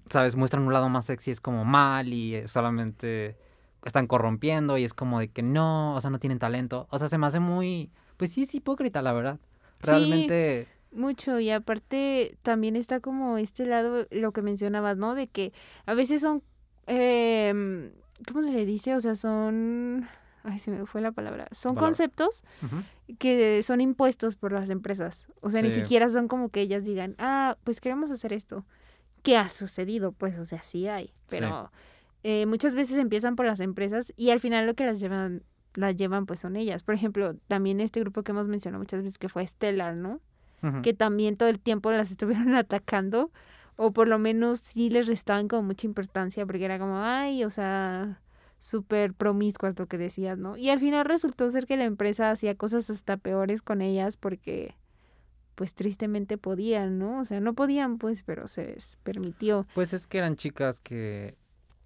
sabes, 0.09 0.35
muestran 0.37 0.67
un 0.67 0.73
lado 0.73 0.89
más 0.89 1.07
sexy 1.07 1.31
es 1.31 1.41
como 1.41 1.65
mal 1.65 2.13
y 2.13 2.47
solamente 2.49 3.37
están 3.85 4.07
corrompiendo 4.07 4.79
y 4.79 4.85
es 4.85 4.95
como 4.95 5.21
de 5.21 5.29
que 5.29 5.43
no, 5.43 5.95
o 5.95 6.01
sea, 6.01 6.11
no 6.11 6.19
tienen 6.19 6.39
talento. 6.39 6.87
O 6.91 6.99
sea, 6.99 7.09
se 7.09 7.19
me 7.19 7.27
hace 7.27 7.41
muy, 7.41 7.91
pues 8.17 8.33
sí, 8.33 8.43
es 8.43 8.55
hipócrita, 8.55 9.03
la 9.03 9.13
verdad. 9.13 9.39
Realmente... 9.81 10.69
mucho 10.91 11.39
y 11.39 11.51
aparte 11.51 12.39
también 12.41 12.77
está 12.77 13.01
como 13.01 13.37
este 13.37 13.67
lado, 13.67 14.07
lo 14.11 14.33
que 14.33 14.41
mencionabas, 14.41 14.97
¿no? 14.97 15.15
De 15.15 15.27
que 15.27 15.53
a 15.85 15.93
veces 15.93 16.23
son, 16.23 16.43
eh, 16.87 17.93
¿cómo 18.27 18.43
se 18.43 18.51
le 18.51 18.67
dice? 18.67 18.95
O 18.95 19.01
sea, 19.01 19.15
son, 19.15 20.09
ay, 20.43 20.59
se 20.59 20.71
me 20.71 20.87
fue 20.87 21.01
la 21.01 21.13
palabra, 21.13 21.49
son 21.53 21.75
conceptos 21.75 22.43
que 23.19 23.63
son 23.63 23.81
impuestos 23.81 24.37
por 24.37 24.53
las 24.53 24.71
empresas. 24.71 25.27
O 25.41 25.51
sea, 25.51 25.63
ni 25.63 25.71
siquiera 25.71 26.09
son 26.09 26.29
como 26.29 26.49
que 26.49 26.61
ellas 26.61 26.85
digan, 26.85 27.15
ah, 27.19 27.57
pues 27.65 27.81
queremos 27.81 28.11
hacer 28.11 28.33
esto. 28.33 28.65
¿Qué 29.23 29.37
ha 29.37 29.49
sucedido? 29.49 30.13
Pues, 30.13 30.39
o 30.39 30.45
sea, 30.45 30.63
sí 30.63 30.89
hay, 30.89 31.13
pero... 31.29 31.71
Eh, 32.27 32.47
muchas 32.47 32.75
veces 32.75 32.97
empiezan 32.97 33.37
por 33.37 33.45
las 33.45 33.61
empresas 33.61 34.11
y 34.17 34.31
al 34.31 34.41
final 34.41 34.67
lo 34.67 34.73
que 34.73 34.87
las 34.87 34.99
llevan, 34.99 35.43
las 35.75 35.95
llevan 35.95 36.25
pues 36.25 36.41
son 36.41 36.57
ellas. 36.57 36.83
Por 36.83 36.95
ejemplo, 36.95 37.37
también 37.49 37.81
este 37.81 38.01
grupo 38.01 38.23
que 38.23 38.33
hemos 38.33 38.49
mencionado 38.49 38.81
muchas 38.81 39.01
veces 39.01 39.19
que 39.19 39.29
fue 39.29 39.47
Stellar, 39.47 39.99
¿no? 39.99 40.21
Que 40.83 40.95
también 40.95 41.37
todo 41.37 41.51
el 41.51 41.61
tiempo 41.61 41.93
las 41.93 42.11
estuvieron 42.11 42.55
atacando 42.55 43.31
o 43.77 43.93
por 43.93 44.09
lo 44.09 44.19
menos 44.19 44.61
sí 44.61 44.91
les 44.91 45.07
restaban 45.07 45.49
como 45.49 45.63
mucha 45.63 45.87
importancia 45.87 46.47
porque 46.47 46.65
era 46.65 46.79
como, 46.79 46.99
ay, 46.99 47.45
o 47.45 47.51
sea, 47.51 48.21
súper 48.61 49.15
promiscuas 49.15 49.79
lo 49.79 49.87
que 49.87 49.99
decías, 49.99 50.39
¿no? 50.39 50.57
Y 50.57 50.71
al 50.71 50.81
final 50.81 51.05
resultó 51.05 51.51
ser 51.51 51.67
que 51.67 51.77
la 51.77 51.85
empresa 51.85 52.31
hacía 52.31 52.55
cosas 52.55 52.91
hasta 52.91 53.17
peores 53.17 53.63
con 53.63 53.83
ellas 53.83 54.17
porque 54.17 54.75
pues 55.55 55.75
tristemente 55.75 56.37
podían, 56.39 56.99
¿no? 56.99 57.21
O 57.21 57.25
sea, 57.25 57.41
no 57.41 57.55
podían 57.55 57.99
pues, 57.99 58.23
pero 58.23 58.49
se 58.49 58.65
les 58.75 58.97
permitió. 59.03 59.63
Pues 59.75 59.93
es 59.93 60.07
que 60.07 60.19
eran 60.19 60.37
chicas 60.37 60.81
que 60.81 61.37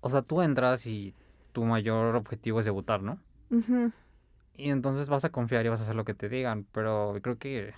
o 0.01 0.09
sea, 0.09 0.23
tú 0.23 0.43
entras 0.43 0.87
y 0.87 1.15
tu 1.53 1.65
mayor 1.65 2.15
objetivo 2.17 2.61
es 2.61 2.65
debutar, 2.65 3.03
¿no? 3.03 3.19
Y 4.57 4.71
entonces 4.71 5.09
vas 5.09 5.25
a 5.25 5.31
confiar 5.31 5.65
y 5.65 5.69
vas 5.69 5.81
a 5.81 5.85
hacer 5.85 5.97
lo 5.97 6.05
que 6.05 6.15
te 6.15 6.29
digan, 6.29 6.67
pero 6.73 7.17
creo 7.23 7.39
que, 7.39 7.73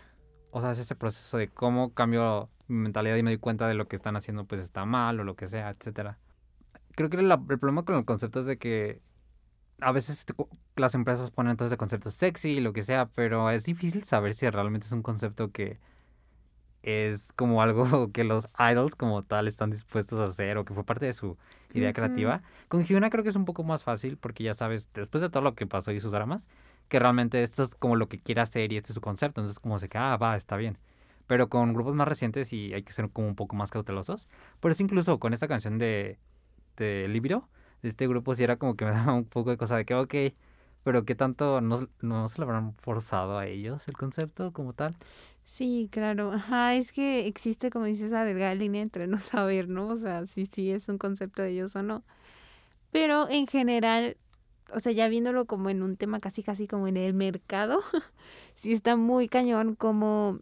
o 0.50 0.60
sea, 0.60 0.72
es 0.72 0.78
ese 0.78 0.94
proceso 0.94 1.38
de 1.38 1.48
cómo 1.48 1.92
cambio 1.94 2.48
mi 2.68 2.76
mentalidad 2.76 3.16
y 3.16 3.22
me 3.22 3.30
doy 3.30 3.38
cuenta 3.38 3.68
de 3.68 3.74
lo 3.74 3.88
que 3.88 3.96
están 3.96 4.16
haciendo, 4.16 4.44
pues 4.44 4.60
está 4.60 4.84
mal 4.84 5.20
o 5.20 5.24
lo 5.24 5.36
que 5.36 5.46
sea, 5.46 5.70
etcétera. 5.70 6.18
Creo 6.92 7.10
que 7.10 7.16
el 7.16 7.58
problema 7.58 7.84
con 7.84 7.96
el 7.96 8.04
concepto 8.04 8.40
es 8.40 8.46
de 8.46 8.58
que 8.58 9.00
a 9.80 9.92
veces 9.92 10.26
las 10.76 10.94
empresas 10.94 11.30
ponen 11.30 11.56
todo 11.56 11.66
ese 11.66 11.76
concepto 11.76 12.10
sexy 12.10 12.50
y 12.50 12.60
lo 12.60 12.72
que 12.72 12.82
sea, 12.82 13.06
pero 13.06 13.50
es 13.50 13.64
difícil 13.64 14.02
saber 14.02 14.34
si 14.34 14.48
realmente 14.48 14.86
es 14.86 14.92
un 14.92 15.02
concepto 15.02 15.50
que 15.50 15.78
es 16.82 17.32
como 17.32 17.62
algo 17.62 18.10
que 18.12 18.24
los 18.24 18.48
idols 18.58 18.94
como 18.94 19.22
tal 19.22 19.48
están 19.48 19.70
dispuestos 19.70 20.18
a 20.18 20.24
hacer 20.24 20.56
o 20.58 20.64
que 20.64 20.74
fue 20.74 20.84
parte 20.84 21.06
de 21.06 21.12
su 21.12 21.36
idea 21.74 21.92
creativa. 21.92 22.42
Con 22.68 22.84
Hyuna 22.84 23.10
creo 23.10 23.22
que 23.22 23.30
es 23.30 23.36
un 23.36 23.44
poco 23.44 23.64
más 23.64 23.84
fácil 23.84 24.16
porque 24.16 24.44
ya 24.44 24.54
sabes, 24.54 24.88
después 24.94 25.22
de 25.22 25.30
todo 25.30 25.42
lo 25.42 25.54
que 25.54 25.66
pasó 25.66 25.92
y 25.92 26.00
sus 26.00 26.12
dramas, 26.12 26.46
que 26.90 26.98
realmente 26.98 27.42
esto 27.42 27.62
es 27.62 27.74
como 27.76 27.96
lo 27.96 28.09
que 28.11 28.20
quiere 28.20 28.42
hacer 28.42 28.72
y 28.72 28.76
este 28.76 28.92
es 28.92 28.94
su 28.96 29.00
concepto, 29.00 29.40
entonces 29.40 29.61
como 29.61 29.79
se 29.79 29.88
que, 29.88 29.98
ah, 29.98 30.16
va, 30.18 30.37
está 30.37 30.57
bien. 30.59 30.79
Pero 31.26 31.48
con 31.48 31.72
grupos 31.74 31.94
más 31.94 32.09
recientes 32.09 32.48
sí 32.48 32.72
hay 32.74 32.83
que 32.83 32.92
ser 32.92 33.11
como 33.11 33.29
un 33.29 33.37
poco 33.37 33.57
más 33.57 33.70
cautelosos. 33.70 34.29
Por 34.61 34.72
eso 34.72 34.83
incluso 34.83 35.20
con 35.20 35.33
esta 35.33 35.48
canción 35.48 35.79
de, 35.79 36.18
de 36.76 37.09
Libro, 37.09 37.48
de 37.83 37.88
este 37.90 38.09
grupo 38.09 38.35
sí 38.35 38.44
era 38.44 38.57
como 38.57 38.76
que 38.76 38.85
me 38.85 38.90
daba 38.92 39.14
un 39.14 39.24
poco 39.24 39.50
de 39.50 39.57
cosa 39.57 39.76
de 39.76 39.85
que, 39.87 39.94
ok, 39.94 40.14
pero 40.83 41.05
qué 41.05 41.14
tanto 41.14 41.61
no, 41.61 41.88
no 42.00 42.29
se 42.29 42.38
lo 42.38 42.44
habrán 42.44 42.74
forzado 42.74 43.38
a 43.38 43.46
ellos 43.46 43.87
el 43.88 43.96
concepto 43.96 44.53
como 44.53 44.72
tal. 44.74 44.96
Sí, 45.44 45.88
claro. 45.92 46.33
Ajá, 46.33 46.74
es 46.74 46.92
que 46.92 47.26
existe, 47.26 47.70
como 47.70 47.85
dices, 47.85 48.07
esa 48.07 48.24
delgada 48.24 48.55
línea 48.55 48.83
entre 48.83 49.07
no 49.07 49.18
saber, 49.18 49.68
¿no? 49.68 49.88
O 49.88 49.98
sea, 49.98 50.26
si 50.26 50.46
sí 50.46 50.70
es 50.70 50.88
un 50.88 50.98
concepto 50.98 51.42
de 51.42 51.50
ellos 51.53 51.76
o 51.76 51.83
no. 51.83 52.03
Pero 52.92 53.29
en 53.31 53.46
general, 53.46 54.16
o 54.74 54.80
sea, 54.80 54.92
ya 54.92 55.09
viéndolo 55.09 55.46
como 55.46 55.70
en 55.70 55.83
un 55.83 55.96
tema 55.96 56.20
casi, 56.20 56.42
casi 56.42 56.66
como 56.66 56.88
en 56.88 56.96
el 56.96 57.14
mercado, 57.14 57.80
sí 58.54 58.72
está 58.72 58.96
muy 58.96 59.28
cañón 59.28 59.74
como, 59.74 60.38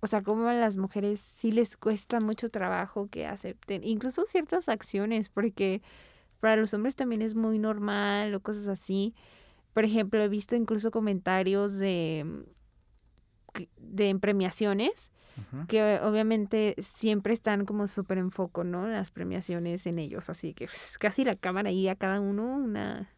o 0.00 0.06
sea, 0.06 0.22
como 0.22 0.48
a 0.48 0.54
las 0.54 0.76
mujeres 0.76 1.20
sí 1.34 1.52
les 1.52 1.76
cuesta 1.76 2.20
mucho 2.20 2.50
trabajo 2.50 3.08
que 3.10 3.26
acepten, 3.26 3.84
incluso 3.84 4.24
ciertas 4.26 4.68
acciones, 4.68 5.28
porque 5.28 5.82
para 6.40 6.56
los 6.56 6.74
hombres 6.74 6.96
también 6.96 7.22
es 7.22 7.34
muy 7.34 7.58
normal 7.58 8.34
o 8.34 8.40
cosas 8.40 8.68
así. 8.68 9.14
Por 9.72 9.84
ejemplo, 9.84 10.20
he 10.22 10.28
visto 10.28 10.56
incluso 10.56 10.90
comentarios 10.90 11.78
de 11.78 12.44
de 13.78 14.14
premiaciones, 14.16 15.10
que 15.66 15.98
obviamente 16.00 16.76
siempre 16.80 17.32
están 17.32 17.64
como 17.64 17.88
súper 17.88 18.18
en 18.18 18.30
foco, 18.30 18.62
¿no? 18.62 18.86
Las 18.86 19.10
premiaciones 19.10 19.84
en 19.86 19.98
ellos, 19.98 20.30
así 20.30 20.54
que 20.54 20.66
pues, 20.66 20.96
casi 20.98 21.24
la 21.24 21.34
cámara 21.34 21.70
ahí 21.70 21.88
a 21.88 21.96
cada 21.96 22.20
uno, 22.20 22.44
una 22.56 23.10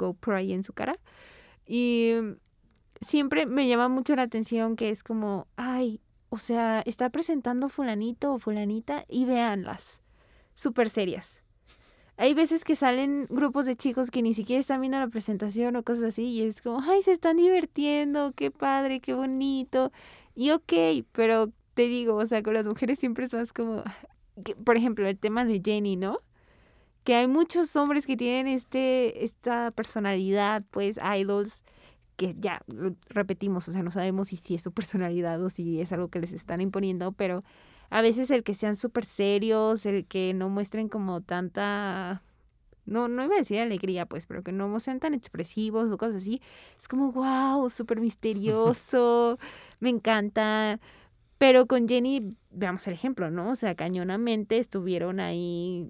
GoPro 0.00 0.36
ahí 0.36 0.52
en 0.52 0.64
su 0.64 0.72
cara. 0.72 0.98
Y 1.66 2.14
siempre 3.00 3.46
me 3.46 3.68
llama 3.68 3.88
mucho 3.88 4.16
la 4.16 4.22
atención 4.22 4.76
que 4.76 4.90
es 4.90 5.02
como, 5.02 5.46
ay, 5.56 6.00
o 6.28 6.38
sea, 6.38 6.80
está 6.80 7.10
presentando 7.10 7.68
fulanito 7.68 8.32
o 8.32 8.38
fulanita 8.38 9.04
y 9.08 9.24
véanlas, 9.24 10.02
súper 10.54 10.90
serias 10.90 11.40
hay 12.20 12.34
veces 12.34 12.64
que 12.64 12.76
salen 12.76 13.26
grupos 13.30 13.64
de 13.64 13.76
chicos 13.76 14.10
que 14.10 14.20
ni 14.20 14.34
siquiera 14.34 14.60
están 14.60 14.82
viendo 14.82 14.98
la 14.98 15.08
presentación 15.08 15.74
o 15.76 15.82
cosas 15.82 16.04
así 16.04 16.24
y 16.24 16.42
es 16.42 16.60
como, 16.60 16.82
ay, 16.82 17.00
se 17.00 17.12
están 17.12 17.38
divirtiendo, 17.38 18.34
qué 18.36 18.50
padre, 18.50 19.00
qué 19.00 19.14
bonito. 19.14 19.90
Y 20.34 20.50
ok, 20.50 21.06
pero 21.12 21.50
te 21.72 21.88
digo, 21.88 22.16
o 22.16 22.26
sea, 22.26 22.42
con 22.42 22.52
las 22.52 22.66
mujeres 22.66 22.98
siempre 22.98 23.24
es 23.24 23.32
más 23.32 23.54
como, 23.54 23.84
por 24.66 24.76
ejemplo, 24.76 25.08
el 25.08 25.18
tema 25.18 25.46
de 25.46 25.62
Jenny, 25.64 25.96
¿no? 25.96 26.20
Que 27.04 27.14
hay 27.14 27.28
muchos 27.28 27.74
hombres 27.76 28.06
que 28.06 28.16
tienen 28.16 28.46
este, 28.46 29.24
esta 29.24 29.70
personalidad, 29.70 30.62
pues, 30.70 30.98
idols, 31.18 31.62
que 32.16 32.36
ya 32.38 32.62
repetimos, 33.08 33.66
o 33.68 33.72
sea, 33.72 33.82
no 33.82 33.90
sabemos 33.90 34.28
si, 34.28 34.36
si 34.36 34.54
es 34.54 34.62
su 34.62 34.72
personalidad 34.72 35.42
o 35.42 35.48
si 35.48 35.80
es 35.80 35.90
algo 35.92 36.08
que 36.08 36.20
les 36.20 36.32
están 36.34 36.60
imponiendo, 36.60 37.12
pero 37.12 37.42
a 37.88 38.02
veces 38.02 38.30
el 38.30 38.44
que 38.44 38.54
sean 38.54 38.76
súper 38.76 39.06
serios, 39.06 39.86
el 39.86 40.06
que 40.06 40.34
no 40.34 40.50
muestren 40.50 40.90
como 40.90 41.22
tanta, 41.22 42.22
no, 42.84 43.08
no 43.08 43.24
iba 43.24 43.36
a 43.36 43.38
decir 43.38 43.58
alegría, 43.58 44.04
pues, 44.06 44.26
pero 44.26 44.42
que 44.42 44.52
no 44.52 44.78
sean 44.80 45.00
tan 45.00 45.14
expresivos 45.14 45.90
o 45.90 45.96
cosas 45.96 46.16
así, 46.16 46.42
es 46.78 46.88
como, 46.88 47.10
wow, 47.12 47.70
súper 47.70 48.00
misterioso, 48.02 49.38
me 49.80 49.88
encanta. 49.88 50.78
Pero 51.38 51.66
con 51.66 51.88
Jenny, 51.88 52.36
veamos 52.50 52.86
el 52.86 52.92
ejemplo, 52.92 53.30
¿no? 53.30 53.50
O 53.52 53.56
sea, 53.56 53.74
cañonamente 53.74 54.58
estuvieron 54.58 55.20
ahí 55.20 55.88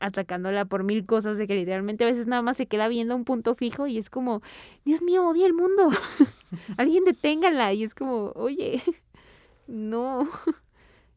atacándola 0.00 0.64
por 0.64 0.84
mil 0.84 1.06
cosas 1.06 1.38
de 1.38 1.46
que 1.46 1.54
literalmente 1.54 2.04
a 2.04 2.08
veces 2.08 2.26
nada 2.26 2.42
más 2.42 2.56
se 2.56 2.66
queda 2.66 2.88
viendo 2.88 3.16
un 3.16 3.24
punto 3.24 3.54
fijo 3.54 3.86
y 3.86 3.98
es 3.98 4.10
como, 4.10 4.42
Dios 4.84 5.02
mío, 5.02 5.28
odia 5.28 5.46
el 5.46 5.54
mundo. 5.54 5.90
Alguien 6.76 7.04
deténgala 7.04 7.72
y 7.72 7.84
es 7.84 7.94
como, 7.94 8.32
oye, 8.34 8.82
no. 9.66 10.28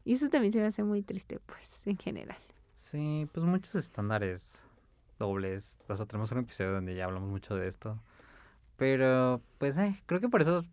Y 0.04 0.14
eso 0.14 0.28
también 0.28 0.52
se 0.52 0.58
me 0.58 0.66
hace 0.66 0.82
muy 0.82 1.02
triste, 1.02 1.38
pues, 1.46 1.86
en 1.86 1.96
general. 1.96 2.38
Sí, 2.74 3.28
pues 3.32 3.46
muchos 3.46 3.76
estándares 3.76 4.60
dobles. 5.16 5.76
O 5.88 5.94
sea, 5.94 6.06
tenemos 6.06 6.32
un 6.32 6.38
episodio 6.38 6.72
donde 6.72 6.96
ya 6.96 7.04
hablamos 7.04 7.30
mucho 7.30 7.54
de 7.54 7.68
esto. 7.68 8.00
Pero, 8.76 9.40
pues, 9.58 9.78
eh, 9.78 10.02
creo 10.06 10.20
que 10.20 10.28
por 10.28 10.40
eso 10.40 10.64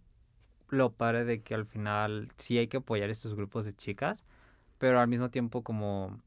lo 0.69 0.91
padre 0.91 1.25
de 1.25 1.41
que 1.41 1.53
al 1.55 1.65
final 1.65 2.31
sí 2.37 2.57
hay 2.57 2.67
que 2.67 2.77
apoyar 2.77 3.09
estos 3.09 3.35
grupos 3.35 3.65
de 3.65 3.75
chicas, 3.75 4.23
pero 4.77 4.99
al 4.99 5.07
mismo 5.07 5.29
tiempo 5.29 5.63
como, 5.63 6.19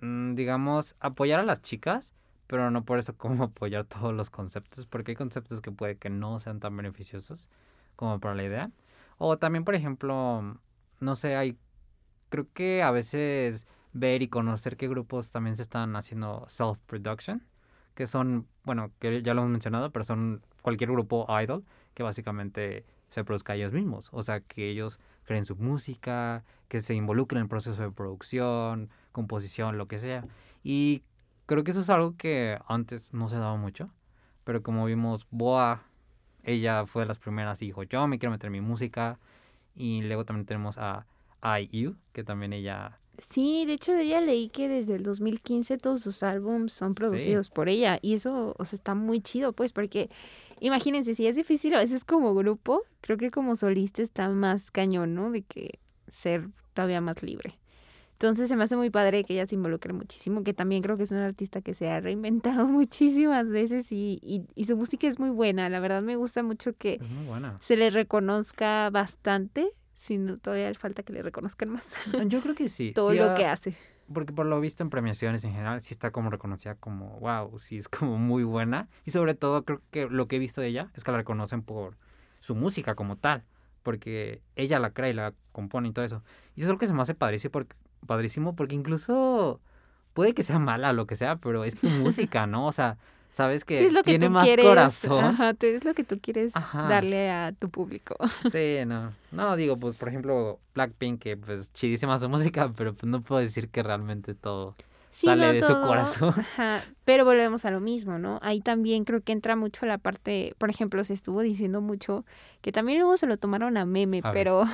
digamos, 0.00 0.96
apoyar 1.00 1.40
a 1.40 1.44
las 1.44 1.62
chicas, 1.62 2.12
pero 2.46 2.70
no 2.70 2.84
por 2.84 2.98
eso 2.98 3.14
como 3.16 3.44
apoyar 3.44 3.84
todos 3.84 4.14
los 4.14 4.30
conceptos, 4.30 4.86
porque 4.86 5.12
hay 5.12 5.16
conceptos 5.16 5.60
que 5.60 5.70
puede 5.70 5.96
que 5.96 6.10
no 6.10 6.38
sean 6.38 6.60
tan 6.60 6.76
beneficiosos 6.76 7.48
como 7.96 8.20
para 8.20 8.34
la 8.34 8.44
idea. 8.44 8.70
O 9.18 9.38
también, 9.38 9.64
por 9.64 9.74
ejemplo, 9.74 10.58
no 11.00 11.16
sé, 11.16 11.36
hay 11.36 11.56
creo 12.28 12.46
que 12.52 12.82
a 12.82 12.90
veces 12.90 13.66
ver 13.92 14.22
y 14.22 14.28
conocer 14.28 14.76
qué 14.76 14.88
grupos 14.88 15.30
también 15.30 15.56
se 15.56 15.62
están 15.62 15.96
haciendo 15.96 16.44
self-production, 16.48 17.42
que 17.94 18.06
son, 18.06 18.46
bueno, 18.64 18.90
que 18.98 19.22
ya 19.22 19.32
lo 19.32 19.40
hemos 19.40 19.52
mencionado, 19.52 19.90
pero 19.90 20.04
son 20.04 20.42
cualquier 20.62 20.90
grupo 20.90 21.26
idol 21.40 21.64
que 21.94 22.02
básicamente 22.02 22.84
se 23.08 23.24
produzca 23.24 23.54
ellos 23.54 23.72
mismos. 23.72 24.10
O 24.12 24.22
sea, 24.22 24.40
que 24.40 24.68
ellos 24.68 25.00
creen 25.24 25.44
su 25.46 25.56
música, 25.56 26.44
que 26.68 26.80
se 26.80 26.94
involucren 26.94 27.38
en 27.38 27.44
el 27.44 27.48
proceso 27.48 27.82
de 27.82 27.90
producción, 27.90 28.90
composición, 29.16 29.78
lo 29.78 29.88
que 29.88 29.98
sea. 29.98 30.24
Y 30.62 31.02
creo 31.46 31.64
que 31.64 31.70
eso 31.72 31.80
es 31.80 31.90
algo 31.90 32.14
que 32.16 32.58
antes 32.68 33.12
no 33.14 33.28
se 33.28 33.36
daba 33.36 33.56
mucho, 33.56 33.90
pero 34.44 34.62
como 34.62 34.84
vimos, 34.84 35.26
Boa, 35.30 35.82
ella 36.44 36.86
fue 36.86 37.02
de 37.02 37.06
las 37.08 37.18
primeras 37.18 37.60
y 37.62 37.66
dijo, 37.66 37.82
yo 37.82 38.06
me 38.06 38.18
quiero 38.18 38.30
meter 38.30 38.46
en 38.48 38.52
mi 38.52 38.60
música. 38.60 39.18
Y 39.74 40.02
luego 40.02 40.24
también 40.24 40.46
tenemos 40.46 40.78
a 40.78 41.04
IU, 41.60 41.96
que 42.12 42.24
también 42.24 42.52
ella... 42.52 42.98
Sí, 43.30 43.64
de 43.66 43.72
hecho 43.74 43.92
de 43.92 44.02
ella 44.02 44.20
leí 44.20 44.48
que 44.50 44.68
desde 44.68 44.94
el 44.96 45.02
2015 45.02 45.78
todos 45.78 46.02
sus 46.02 46.22
álbumes 46.22 46.72
son 46.72 46.92
Sí. 46.92 46.96
producidos 46.96 47.48
por 47.48 47.68
ella 47.68 47.98
y 48.02 48.14
eso, 48.14 48.54
o 48.58 48.64
sea, 48.66 48.76
está 48.76 48.94
muy 48.94 49.20
chido, 49.22 49.52
pues, 49.52 49.72
porque 49.72 50.10
imagínense, 50.60 51.14
si 51.14 51.26
es 51.26 51.36
difícil 51.36 51.74
a 51.74 51.78
veces 51.78 52.04
como 52.04 52.34
grupo, 52.34 52.82
creo 53.00 53.16
que 53.16 53.30
como 53.30 53.56
solista 53.56 54.02
está 54.02 54.28
más 54.28 54.70
cañón, 54.70 55.14
¿no? 55.14 55.30
De 55.30 55.42
que 55.42 55.78
ser 56.08 56.48
todavía 56.74 57.00
más 57.00 57.22
libre. 57.22 57.54
Entonces 58.16 58.48
se 58.48 58.56
me 58.56 58.64
hace 58.64 58.76
muy 58.76 58.88
padre 58.88 59.24
que 59.24 59.34
ella 59.34 59.46
se 59.46 59.56
involucre 59.56 59.92
muchísimo, 59.92 60.42
que 60.42 60.54
también 60.54 60.82
creo 60.82 60.96
que 60.96 61.02
es 61.02 61.10
una 61.10 61.26
artista 61.26 61.60
que 61.60 61.74
se 61.74 61.90
ha 61.90 62.00
reinventado 62.00 62.66
muchísimas 62.66 63.46
veces 63.46 63.92
y, 63.92 64.18
y, 64.22 64.46
y 64.54 64.64
su 64.64 64.74
música 64.74 65.06
es 65.06 65.18
muy 65.18 65.28
buena. 65.28 65.68
La 65.68 65.80
verdad 65.80 66.00
me 66.00 66.16
gusta 66.16 66.42
mucho 66.42 66.72
que 66.72 66.98
se 67.60 67.76
le 67.76 67.90
reconozca 67.90 68.88
bastante, 68.88 69.68
sino 69.96 70.38
todavía 70.38 70.68
le 70.68 70.76
falta 70.76 71.02
que 71.02 71.12
le 71.12 71.22
reconozcan 71.22 71.68
más 71.68 71.94
Yo 72.28 72.40
creo 72.40 72.54
que 72.54 72.68
sí. 72.68 72.92
todo 72.94 73.10
sí 73.10 73.18
lo 73.18 73.34
que 73.34 73.44
hace. 73.44 73.76
Porque 74.10 74.32
por 74.32 74.46
lo 74.46 74.60
visto 74.60 74.82
en 74.82 74.88
premiaciones 74.88 75.44
en 75.44 75.52
general, 75.52 75.82
sí 75.82 75.92
está 75.92 76.10
como 76.10 76.30
reconocida 76.30 76.74
como, 76.76 77.18
wow, 77.20 77.58
sí 77.60 77.76
es 77.76 77.88
como 77.88 78.16
muy 78.16 78.44
buena. 78.44 78.88
Y 79.04 79.10
sobre 79.10 79.34
todo 79.34 79.64
creo 79.64 79.82
que 79.90 80.08
lo 80.08 80.26
que 80.26 80.36
he 80.36 80.38
visto 80.38 80.62
de 80.62 80.68
ella 80.68 80.90
es 80.94 81.04
que 81.04 81.10
la 81.10 81.18
reconocen 81.18 81.60
por 81.62 81.98
su 82.40 82.54
música 82.54 82.94
como 82.94 83.16
tal. 83.16 83.44
Porque 83.82 84.40
ella 84.54 84.78
la 84.78 84.90
crea 84.90 85.10
y 85.10 85.12
la 85.12 85.34
compone 85.52 85.88
y 85.88 85.92
todo 85.92 86.04
eso. 86.04 86.22
Y 86.54 86.60
eso 86.62 86.70
es 86.70 86.74
lo 86.74 86.78
que 86.78 86.86
se 86.86 86.94
me 86.94 87.02
hace 87.02 87.14
padrísimo 87.14 87.52
porque, 87.52 87.76
padrísimo 88.06 88.54
porque 88.56 88.74
incluso 88.74 89.60
puede 90.14 90.34
que 90.34 90.42
sea 90.42 90.58
mala 90.58 90.92
lo 90.92 91.06
que 91.06 91.16
sea, 91.16 91.36
pero 91.36 91.64
es 91.64 91.76
tu 91.76 91.90
música, 91.90 92.46
¿no? 92.46 92.66
O 92.66 92.72
sea, 92.72 92.98
sabes 93.30 93.64
que, 93.64 93.78
Sí, 93.78 93.84
es 93.84 93.92
lo 93.92 94.00
que 94.02 94.10
tiene 94.10 94.28
más 94.30 94.46
quieres, 94.48 94.64
corazón. 94.64 95.24
Ajá, 95.24 95.54
tú 95.54 95.66
es 95.66 95.84
lo 95.84 95.94
que 95.94 96.04
tú 96.04 96.18
quieres 96.20 96.54
Ajá. 96.54 96.88
darle 96.88 97.30
a 97.30 97.52
tu 97.52 97.68
público. 97.70 98.16
Sí, 98.50 98.78
no. 98.86 99.12
No, 99.32 99.56
digo, 99.56 99.76
pues 99.78 99.96
por 99.96 100.08
ejemplo, 100.08 100.58
Blackpink, 100.74 101.20
que 101.20 101.36
pues 101.36 101.72
chidísima 101.72 102.18
su 102.18 102.28
música, 102.28 102.72
pero 102.76 102.94
pues 102.94 103.04
no 103.10 103.22
puedo 103.22 103.40
decir 103.40 103.68
que 103.68 103.82
realmente 103.82 104.34
todo 104.34 104.74
Sí, 105.12 105.26
sale 105.26 105.46
no 105.46 105.52
de 105.54 105.60
su 105.62 105.68
todo, 105.68 105.80
corazón. 105.80 106.34
Ajá, 106.38 106.84
pero 107.04 107.24
volvemos 107.24 107.64
a 107.64 107.70
lo 107.70 107.80
mismo, 107.80 108.18
¿no? 108.18 108.38
Ahí 108.42 108.60
también 108.60 109.04
creo 109.04 109.22
que 109.22 109.32
entra 109.32 109.56
mucho 109.56 109.86
la 109.86 109.98
parte, 109.98 110.54
por 110.58 110.68
ejemplo, 110.70 111.02
se 111.04 111.14
estuvo 111.14 111.40
diciendo 111.40 111.80
mucho, 111.80 112.24
que 112.60 112.70
también 112.72 112.98
luego 112.98 113.16
se 113.16 113.26
lo 113.26 113.36
tomaron 113.38 113.76
a 113.78 113.84
meme, 113.86 114.20
A 114.22 114.32
pero 114.32 114.64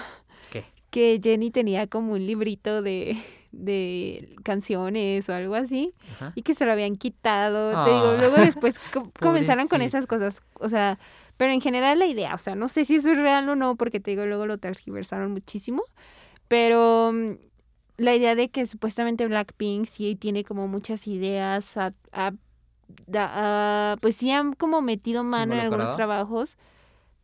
¿Qué? 0.51 0.65
Que 0.93 1.19
Jenny 1.25 1.51
tenía 1.51 1.87
como 1.89 2.13
un 2.13 2.27
librito 2.27 2.83
de, 2.83 3.17
de 3.51 4.37
canciones 4.45 5.27
o 5.29 5.35
algo 5.35 5.55
así, 5.55 5.95
Ajá. 6.17 6.33
y 6.35 6.43
que 6.43 6.55
se 6.55 6.67
lo 6.67 6.73
habían 6.73 6.97
quitado. 6.97 7.71
Te 7.85 7.91
digo, 7.91 8.09
Ah. 8.11 8.17
luego 8.19 8.37
después 8.37 8.79
co- 8.93 9.11
comenzaron 9.19 9.69
con 9.69 9.81
esas 9.81 10.07
cosas, 10.07 10.43
o 10.61 10.69
sea, 10.69 10.99
pero 11.39 11.51
en 11.51 11.61
general 11.63 11.99
la 11.99 12.07
idea, 12.07 12.35
o 12.35 12.39
sea, 12.39 12.55
no 12.55 12.69
sé 12.69 12.85
si 12.85 12.97
eso 12.97 13.11
es 13.11 13.17
real 13.17 13.49
o 13.49 13.57
no, 13.57 13.75
porque 13.77 14.01
te 14.01 14.11
digo, 14.13 14.27
luego 14.27 14.47
lo 14.47 14.59
tergiversaron 14.59 15.33
muchísimo, 15.33 15.83
pero 16.47 17.11
mm, 17.13 17.31
la 17.97 18.15
idea 18.15 18.35
de 18.35 18.51
que 18.51 18.67
supuestamente 18.67 19.27
Blackpink 19.27 19.87
sí 19.87 20.15
tiene 20.15 20.45
como 20.45 20.69
muchas 20.69 21.07
ideas, 21.09 21.77
a- 21.79 21.95
a- 22.13 22.33
a- 23.15 23.97
pues 24.01 24.17
sí 24.17 24.31
han 24.31 24.53
como 24.53 24.83
metido 24.83 25.23
¿Se 25.23 25.29
mano 25.31 25.55
en 25.55 25.61
algunos 25.61 25.97
trabajos, 25.97 26.59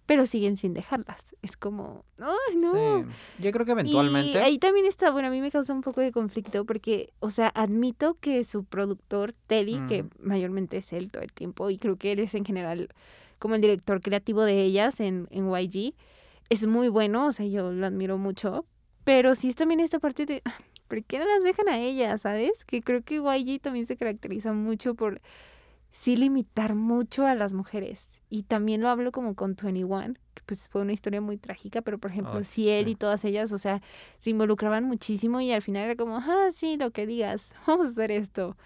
pero 0.09 0.25
siguen 0.25 0.57
sin 0.57 0.73
dejarlas. 0.73 1.23
Es 1.43 1.59
como, 1.59 2.07
ay, 2.19 2.57
no. 2.57 2.73
Sí, 2.73 3.09
yo 3.41 3.53
creo 3.53 3.67
que 3.67 3.73
eventualmente. 3.73 4.33
Y 4.33 4.37
ahí 4.39 4.59
también 4.59 4.87
está, 4.87 5.11
bueno, 5.11 5.29
a 5.29 5.31
mí 5.31 5.43
me 5.43 5.51
causa 5.51 5.75
un 5.75 5.83
poco 5.83 6.01
de 6.01 6.13
conflicto 6.13 6.65
porque, 6.65 7.13
o 7.21 7.29
sea, 7.29 7.49
admito 7.49 8.17
que 8.19 8.43
su 8.45 8.65
productor, 8.65 9.35
Teddy, 9.49 9.79
que 9.87 10.07
mayormente 10.19 10.79
es 10.79 10.95
él 10.95 11.11
todo 11.11 11.23
el 11.23 11.35
tiempo, 11.35 11.69
y 11.69 11.77
creo 11.77 11.97
que 11.97 12.13
él 12.13 12.21
es 12.21 12.35
en 12.35 12.47
general 12.47 12.89
como 13.39 13.55
el 13.55 13.61
director 13.61 14.01
creativo 14.01 14.45
de 14.45 14.63
ellas 14.63 14.99
en, 14.99 15.29
en 15.31 15.53
YG, 15.53 15.93
es 16.49 16.67
muy 16.67 16.89
bueno, 16.89 17.27
o 17.27 17.33
sea, 17.33 17.45
yo 17.45 17.71
lo 17.71 17.87
admiro 17.87 18.17
mucho, 18.17 18.65
pero 19.05 19.35
sí 19.35 19.51
es 19.51 19.57
también 19.57 19.81
esta 19.81 19.99
parte 19.99 20.25
de, 20.25 20.43
¿por 20.89 21.05
qué 21.05 21.19
no 21.19 21.27
las 21.27 21.45
dejan 21.45 21.69
a 21.69 21.79
ellas, 21.79 22.23
sabes? 22.23 22.65
Que 22.65 22.81
creo 22.81 23.03
que 23.03 23.17
YG 23.17 23.61
también 23.61 23.85
se 23.85 23.99
caracteriza 23.99 24.55
mucho 24.55 24.95
por 24.95 25.21
sí 25.91 26.17
limitar 26.17 26.75
mucho 26.75 27.27
a 27.27 27.35
las 27.35 27.53
mujeres. 27.53 28.11
Y 28.31 28.45
también 28.45 28.81
lo 28.83 28.89
hablo 28.89 29.13
como 29.13 29.35
con 29.35 29.57
21, 29.57 30.15
que 30.35 30.43
pues 30.47 30.69
fue 30.69 30.83
una 30.83 30.93
historia 30.93 31.21
muy 31.21 31.39
trágica, 31.39 31.83
pero 31.83 31.99
por 31.99 32.11
ejemplo, 32.11 32.43
si 32.45 32.69
él 32.69 32.87
sí. 32.87 32.93
y 32.93 32.97
todas 32.97 33.25
ellas, 33.25 33.53
o 33.53 33.59
sea, 33.59 33.83
se 34.19 34.31
involucraban 34.31 34.85
muchísimo 34.85 35.41
y 35.41 35.53
al 35.53 35.63
final 35.63 35.85
era 35.85 35.97
como, 35.97 36.19
ah, 36.19 36.49
sí, 36.53 36.77
lo 36.77 36.91
que 36.91 37.07
digas, 37.07 37.53
vamos 37.67 37.89
a 37.89 37.91
hacer 37.91 38.11
esto. 38.13 38.57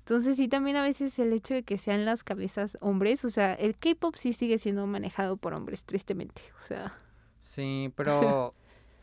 Entonces 0.00 0.36
sí, 0.36 0.48
también 0.48 0.76
a 0.76 0.82
veces 0.82 1.18
el 1.18 1.32
hecho 1.32 1.54
de 1.54 1.62
que 1.64 1.78
sean 1.78 2.04
las 2.06 2.24
cabezas 2.24 2.78
hombres, 2.80 3.24
o 3.24 3.28
sea, 3.28 3.54
el 3.54 3.76
K-pop 3.76 4.14
sí 4.16 4.32
sigue 4.32 4.58
siendo 4.58 4.86
manejado 4.86 5.36
por 5.36 5.54
hombres, 5.54 5.84
tristemente. 5.84 6.42
O 6.60 6.62
sea, 6.64 6.98
Sí, 7.40 7.92
pero 7.96 8.54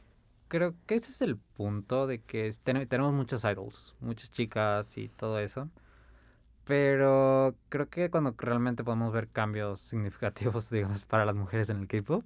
creo 0.48 0.76
que 0.86 0.96
ese 0.96 1.12
es 1.12 1.22
el 1.22 1.38
punto 1.38 2.08
de 2.08 2.22
que 2.22 2.52
tenemos 2.88 3.14
muchas 3.14 3.44
idols, 3.46 3.96
muchas 4.00 4.32
chicas 4.32 4.98
y 4.98 5.10
todo 5.10 5.40
eso. 5.40 5.70
Pero 6.66 7.56
creo 7.70 7.90
que 7.90 8.10
cuando 8.10 8.34
realmente 8.38 8.84
podemos 8.84 9.14
ver 9.14 9.28
cambios 9.30 9.80
significativos, 9.80 10.70
digamos, 10.72 11.04
para 11.06 11.26
las 11.26 11.36
mujeres 11.36 11.70
en 11.70 11.78
el 11.82 11.88
K-pop, 11.88 12.24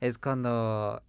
es 0.00 0.18
cuando 0.18 1.02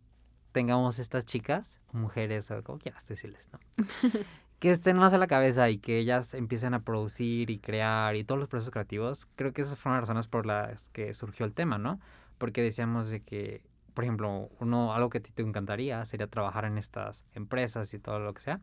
tengamos 0.51 0.99
estas 0.99 1.25
chicas, 1.25 1.79
mujeres, 1.91 2.51
o 2.51 2.63
como 2.63 2.77
quieras 2.79 3.07
decirles, 3.07 3.49
¿no? 3.51 3.59
que 4.59 4.71
estén 4.71 4.97
más 4.97 5.11
a 5.13 5.17
la 5.17 5.27
cabeza 5.27 5.69
y 5.69 5.77
que 5.77 5.97
ellas 5.97 6.33
empiecen 6.33 6.73
a 6.73 6.83
producir 6.83 7.49
y 7.49 7.59
crear 7.59 8.15
y 8.15 8.23
todos 8.23 8.39
los 8.39 8.47
procesos 8.47 8.71
creativos. 8.71 9.27
Creo 9.35 9.51
que 9.51 9.61
esas 9.61 9.77
fueron 9.77 9.99
las 9.99 10.07
razones 10.07 10.27
por 10.27 10.45
las 10.45 10.89
que 10.89 11.13
surgió 11.13 11.45
el 11.45 11.53
tema, 11.53 11.77
¿no? 11.77 11.99
Porque 12.37 12.61
decíamos 12.61 13.09
de 13.09 13.21
que 13.21 13.63
por 13.93 14.03
ejemplo, 14.03 14.49
uno, 14.59 14.93
algo 14.93 15.09
que 15.09 15.19
a 15.19 15.21
ti 15.21 15.31
te 15.31 15.43
encantaría 15.43 16.03
sería 16.05 16.27
trabajar 16.27 16.65
en 16.65 16.77
estas 16.77 17.23
empresas 17.33 17.93
y 17.93 17.99
todo 17.99 18.19
lo 18.19 18.33
que 18.33 18.41
sea. 18.41 18.59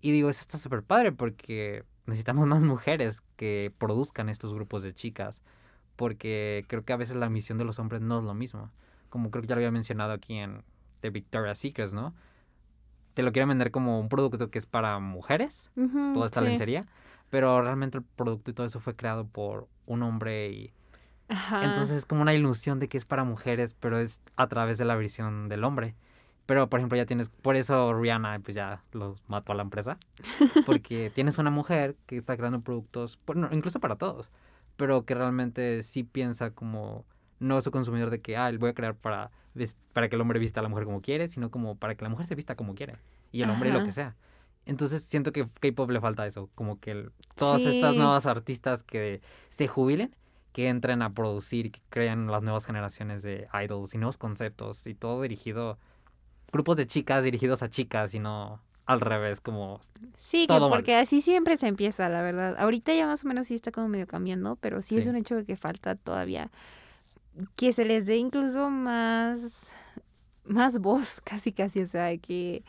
Y 0.00 0.12
digo, 0.12 0.30
eso 0.30 0.42
está 0.42 0.58
súper 0.58 0.82
padre 0.82 1.12
porque 1.12 1.84
necesitamos 2.06 2.46
más 2.48 2.62
mujeres 2.62 3.22
que 3.36 3.72
produzcan 3.78 4.28
estos 4.28 4.54
grupos 4.54 4.82
de 4.82 4.92
chicas. 4.92 5.42
Porque 5.96 6.64
creo 6.68 6.84
que 6.84 6.92
a 6.92 6.96
veces 6.96 7.16
la 7.16 7.28
misión 7.28 7.56
de 7.56 7.64
los 7.64 7.78
hombres 7.78 8.00
no 8.00 8.18
es 8.18 8.24
lo 8.24 8.34
mismo. 8.34 8.70
Como 9.10 9.30
creo 9.30 9.42
que 9.42 9.48
ya 9.48 9.54
lo 9.54 9.60
había 9.60 9.70
mencionado 9.70 10.12
aquí 10.12 10.38
en 10.38 10.64
The 11.00 11.10
Victoria's 11.10 11.58
Secrets, 11.60 11.92
¿no? 11.92 12.14
Te 13.14 13.22
lo 13.22 13.30
quieren 13.30 13.48
vender 13.48 13.70
como 13.70 14.00
un 14.00 14.08
producto 14.08 14.50
que 14.50 14.58
es 14.58 14.66
para 14.66 14.98
mujeres, 14.98 15.70
toda 16.14 16.26
esta 16.26 16.40
sí. 16.40 16.46
lencería. 16.46 16.86
Pero 17.30 17.62
realmente 17.62 17.98
el 17.98 18.04
producto 18.04 18.50
y 18.50 18.54
todo 18.54 18.66
eso 18.66 18.80
fue 18.80 18.96
creado 18.96 19.24
por 19.26 19.68
un 19.86 20.02
hombre 20.02 20.50
y 20.50 20.72
Ajá. 21.28 21.64
entonces 21.64 21.98
es 21.98 22.06
como 22.06 22.22
una 22.22 22.34
ilusión 22.34 22.80
de 22.80 22.88
que 22.88 22.98
es 22.98 23.04
para 23.04 23.22
mujeres, 23.22 23.76
pero 23.78 23.98
es 23.98 24.20
a 24.36 24.48
través 24.48 24.78
de 24.78 24.84
la 24.84 24.96
visión 24.96 25.48
del 25.48 25.62
hombre. 25.62 25.94
Pero, 26.46 26.68
por 26.68 26.78
ejemplo, 26.80 26.96
ya 26.96 27.06
tienes, 27.06 27.30
por 27.30 27.56
eso 27.56 27.94
Rihanna 27.94 28.38
pues 28.40 28.54
ya 28.54 28.82
los 28.92 29.22
mató 29.28 29.52
a 29.52 29.54
la 29.54 29.62
empresa. 29.62 29.98
Porque 30.66 31.10
tienes 31.14 31.38
una 31.38 31.50
mujer 31.50 31.96
que 32.06 32.16
está 32.16 32.36
creando 32.36 32.60
productos, 32.60 33.18
bueno, 33.26 33.48
incluso 33.52 33.80
para 33.80 33.96
todos, 33.96 34.30
pero 34.76 35.04
que 35.04 35.14
realmente 35.14 35.82
sí 35.82 36.04
piensa 36.04 36.50
como, 36.50 37.04
no 37.38 37.60
su 37.60 37.70
consumidor 37.70 38.10
de 38.10 38.20
que, 38.20 38.36
ah, 38.36 38.50
voy 38.58 38.70
a 38.70 38.74
crear 38.74 38.94
para, 38.94 39.30
para 39.92 40.08
que 40.08 40.16
el 40.16 40.20
hombre 40.20 40.38
vista 40.38 40.60
a 40.60 40.62
la 40.62 40.68
mujer 40.68 40.84
como 40.84 41.00
quiere, 41.00 41.28
sino 41.28 41.50
como 41.50 41.76
para 41.76 41.94
que 41.94 42.04
la 42.04 42.08
mujer 42.08 42.26
se 42.26 42.34
vista 42.34 42.54
como 42.56 42.74
quiere. 42.74 42.96
Y 43.32 43.42
el 43.42 43.50
hombre 43.50 43.70
lo 43.70 43.78
Ajá. 43.78 43.86
que 43.86 43.92
sea. 43.92 44.16
Entonces 44.66 45.02
siento 45.04 45.32
que 45.32 45.46
K-pop 45.60 45.90
le 45.90 46.00
falta 46.00 46.26
eso, 46.26 46.48
como 46.54 46.80
que 46.80 46.92
el- 46.92 47.12
todas 47.34 47.66
estas 47.66 47.96
nuevas 47.96 48.24
artistas 48.26 48.82
que 48.82 49.20
se 49.50 49.68
jubilen, 49.68 50.14
que 50.52 50.68
entren 50.68 51.02
a 51.02 51.12
producir, 51.12 51.70
que 51.72 51.80
crean 51.90 52.28
las 52.28 52.42
nuevas 52.42 52.64
generaciones 52.64 53.22
de 53.22 53.48
idols 53.64 53.94
y 53.94 53.98
nuevos 53.98 54.16
conceptos 54.18 54.86
y 54.86 54.94
todo 54.94 55.20
dirigido, 55.20 55.78
grupos 56.54 56.76
de 56.78 56.86
chicas 56.86 57.22
dirigidos 57.24 57.62
a 57.62 57.68
chicas 57.68 58.14
y 58.14 58.18
no 58.20 58.60
al 58.86 59.00
revés, 59.00 59.40
como 59.40 59.80
Sí, 60.20 60.42
que 60.42 60.46
todo 60.48 60.68
mal. 60.70 60.78
porque 60.78 60.94
así 60.96 61.20
siempre 61.20 61.56
se 61.58 61.66
empieza, 61.68 62.08
la 62.08 62.22
verdad. 62.22 62.56
Ahorita 62.58 62.94
ya 62.94 63.06
más 63.06 63.24
o 63.24 63.28
menos 63.28 63.46
sí 63.48 63.54
está 63.54 63.70
como 63.72 63.88
medio 63.88 64.06
cambiando, 64.06 64.56
pero 64.56 64.80
sí, 64.82 64.96
es 64.98 65.06
un 65.06 65.16
hecho 65.16 65.36
de 65.36 65.44
que 65.44 65.56
falta 65.56 65.94
todavía 65.94 66.50
que 67.56 67.72
se 67.72 67.84
les 67.84 68.06
dé 68.06 68.16
incluso 68.16 68.70
más, 68.70 69.40
más 70.44 70.78
voz, 70.78 71.20
casi 71.24 71.52
casi, 71.52 71.80
o 71.80 71.86
sea, 71.86 72.16
que 72.18 72.62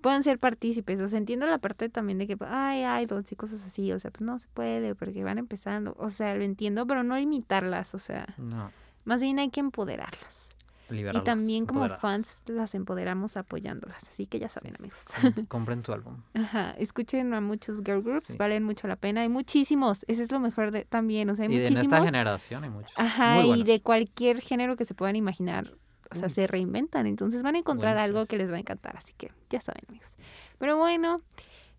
puedan 0.00 0.22
ser 0.24 0.38
partícipes. 0.38 1.00
O 1.00 1.08
sea, 1.08 1.18
entiendo 1.18 1.46
la 1.46 1.58
parte 1.58 1.88
también 1.88 2.18
de 2.18 2.26
que, 2.26 2.36
ay, 2.46 3.04
idols 3.04 3.30
y 3.32 3.36
cosas 3.36 3.62
así, 3.62 3.92
o 3.92 3.98
sea, 4.00 4.10
pues 4.10 4.22
no 4.22 4.38
se 4.38 4.48
puede 4.48 4.94
porque 4.94 5.22
van 5.24 5.38
empezando. 5.38 5.94
O 5.98 6.10
sea, 6.10 6.34
lo 6.34 6.42
entiendo, 6.42 6.86
pero 6.86 7.04
no 7.04 7.16
limitarlas, 7.16 7.94
o 7.94 7.98
sea, 8.00 8.26
no, 8.36 8.70
más 9.04 9.20
bien 9.20 9.38
hay 9.38 9.50
que 9.50 9.60
empoderarlas. 9.60 10.48
Liberarlas. 10.90 11.22
y 11.22 11.24
también 11.24 11.66
como 11.66 11.88
fans 11.88 12.42
las 12.46 12.74
empoderamos 12.74 13.36
apoyándolas. 13.36 14.02
Así 14.08 14.26
que 14.26 14.38
ya 14.38 14.48
saben, 14.48 14.74
amigos. 14.78 15.06
Com- 15.20 15.46
Compren 15.46 15.82
tu 15.82 15.92
álbum. 15.92 16.22
Ajá, 16.34 16.72
escuchen 16.78 17.32
a 17.34 17.40
muchos 17.40 17.78
girl 17.84 18.02
groups, 18.02 18.26
Sí. 18.28 18.36
valen 18.36 18.62
mucho 18.64 18.86
la 18.88 18.96
pena. 18.96 19.22
Hay 19.22 19.28
muchísimos, 19.28 20.04
ese 20.08 20.22
es 20.22 20.32
lo 20.32 20.40
mejor 20.40 20.70
de, 20.70 20.84
también, 20.84 21.28
o 21.30 21.34
sea, 21.34 21.46
hay 21.46 21.52
Y 21.52 21.58
de 21.58 21.66
en 21.66 21.72
muchísimos. 21.74 21.92
esta 21.98 22.04
generación 22.04 22.64
hay 22.64 22.70
muchos. 22.70 22.92
Ajá, 22.96 23.40
muy 23.42 23.60
y 23.60 23.64
de 23.64 23.80
cualquier 23.80 24.40
género 24.40 24.76
que 24.76 24.84
se 24.84 24.94
puedan 24.94 25.16
imaginar, 25.16 25.74
o 26.10 26.14
sea, 26.14 26.26
Uy. 26.26 26.30
se 26.34 26.46
reinventan, 26.46 27.06
entonces 27.06 27.42
van 27.42 27.54
a 27.54 27.58
encontrar 27.58 27.96
algo 27.98 28.26
que 28.26 28.36
les 28.36 28.50
va 28.50 28.56
a 28.56 28.60
encantar, 28.60 28.96
así 28.96 29.12
que 29.14 29.32
ya 29.50 29.60
saben, 29.60 29.82
amigos. 29.88 30.16
Pero 30.58 30.76
bueno, 30.76 31.22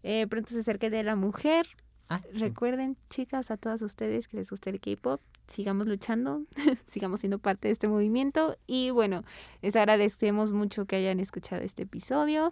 eh, 0.02 0.28
pronto 0.28 0.50
se 0.50 0.60
acerca 0.60 0.88
el 0.88 0.92
de 0.92 1.04
la 1.04 1.16
mujer, 1.16 1.68
Ah, 2.10 2.22
sí. 2.32 2.40
Recuerden, 2.40 2.98
chicas, 3.10 3.50
a 3.52 3.58
todas 3.58 3.82
ustedes 3.82 4.28
que 4.28 4.38
les 4.38 4.50
gusta 4.50 4.70
el 4.70 4.80
K-pop, 4.80 5.22
sigamos 5.48 5.88
luchando, 5.88 6.44
sigamos 6.88 7.22
siendo 7.22 7.40
parte 7.40 7.68
de 7.68 7.72
este 7.72 7.88
movimiento 7.88 8.58
y 8.68 8.92
bueno, 8.92 9.24
les 9.62 9.76
agradecemos 9.76 10.52
mucho 10.52 10.86
que 10.86 10.98
hayan 10.98 11.20
escuchado 11.20 11.62
este 11.62 11.84
episodio. 11.84 12.52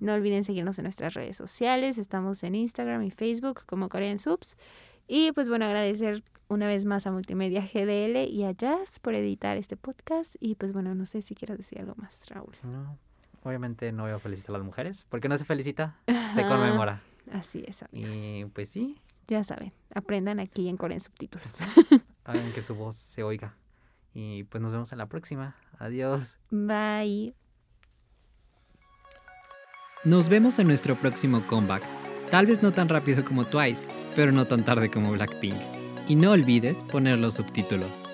No 0.00 0.14
olviden 0.14 0.44
seguirnos 0.44 0.78
en 0.78 0.84
nuestras 0.84 1.14
redes 1.14 1.36
sociales, 1.36 1.98
estamos 1.98 2.42
en 2.44 2.54
Instagram 2.54 3.02
y 3.02 3.10
Facebook 3.10 3.62
como 3.66 3.88
Korean 3.88 4.18
Subs. 4.18 4.56
Y 5.06 5.32
pues 5.32 5.48
bueno, 5.48 5.66
agradecer 5.66 6.22
una 6.48 6.66
vez 6.66 6.84
más 6.84 7.06
a 7.06 7.12
Multimedia 7.12 7.60
GDL 7.60 8.28
y 8.30 8.44
a 8.44 8.52
Jazz 8.52 8.98
por 9.00 9.14
editar 9.14 9.56
este 9.56 9.76
podcast. 9.76 10.34
Y 10.40 10.54
pues 10.54 10.72
bueno, 10.72 10.94
no 10.94 11.06
sé 11.06 11.22
si 11.22 11.34
quieras 11.34 11.58
decir 11.58 11.78
algo 11.80 11.94
más, 11.96 12.18
Raúl. 12.28 12.54
No, 12.62 12.96
obviamente 13.42 13.92
no 13.92 14.04
voy 14.04 14.12
a 14.12 14.18
felicitar 14.18 14.54
a 14.54 14.58
las 14.58 14.66
mujeres, 14.66 15.06
porque 15.08 15.28
no 15.28 15.36
se 15.36 15.44
felicita, 15.44 15.98
se 16.34 16.42
conmemora. 16.42 17.00
Así 17.32 17.64
es, 17.66 17.82
amigos. 17.82 18.14
Y 18.14 18.44
pues 18.52 18.68
sí, 18.68 19.00
Ya 19.28 19.42
saben, 19.44 19.72
aprendan 19.94 20.40
aquí 20.40 20.68
en 20.68 20.76
Corean 20.76 21.00
Subtítulos. 21.00 21.46
hagan 22.24 22.52
que 22.52 22.62
su 22.62 22.74
voz 22.74 22.96
se 22.96 23.22
oiga. 23.22 23.56
Y 24.14 24.44
pues 24.44 24.62
nos 24.62 24.72
vemos 24.72 24.92
en 24.92 24.98
la 24.98 25.06
próxima. 25.06 25.56
Adiós. 25.78 26.36
Bye. 26.50 27.34
Nos 30.04 30.28
vemos 30.28 30.58
en 30.58 30.68
nuestro 30.68 30.94
próximo 30.96 31.42
comeback. 31.46 31.82
Tal 32.30 32.46
vez 32.46 32.62
no 32.62 32.72
tan 32.72 32.88
rápido 32.88 33.24
como 33.24 33.46
Twice, 33.46 33.86
pero 34.14 34.32
no 34.32 34.46
tan 34.46 34.64
tarde 34.64 34.90
como 34.90 35.12
Blackpink. 35.12 35.56
Y 36.08 36.16
no 36.16 36.32
olvides 36.32 36.84
poner 36.84 37.18
los 37.18 37.34
subtítulos. 37.34 38.13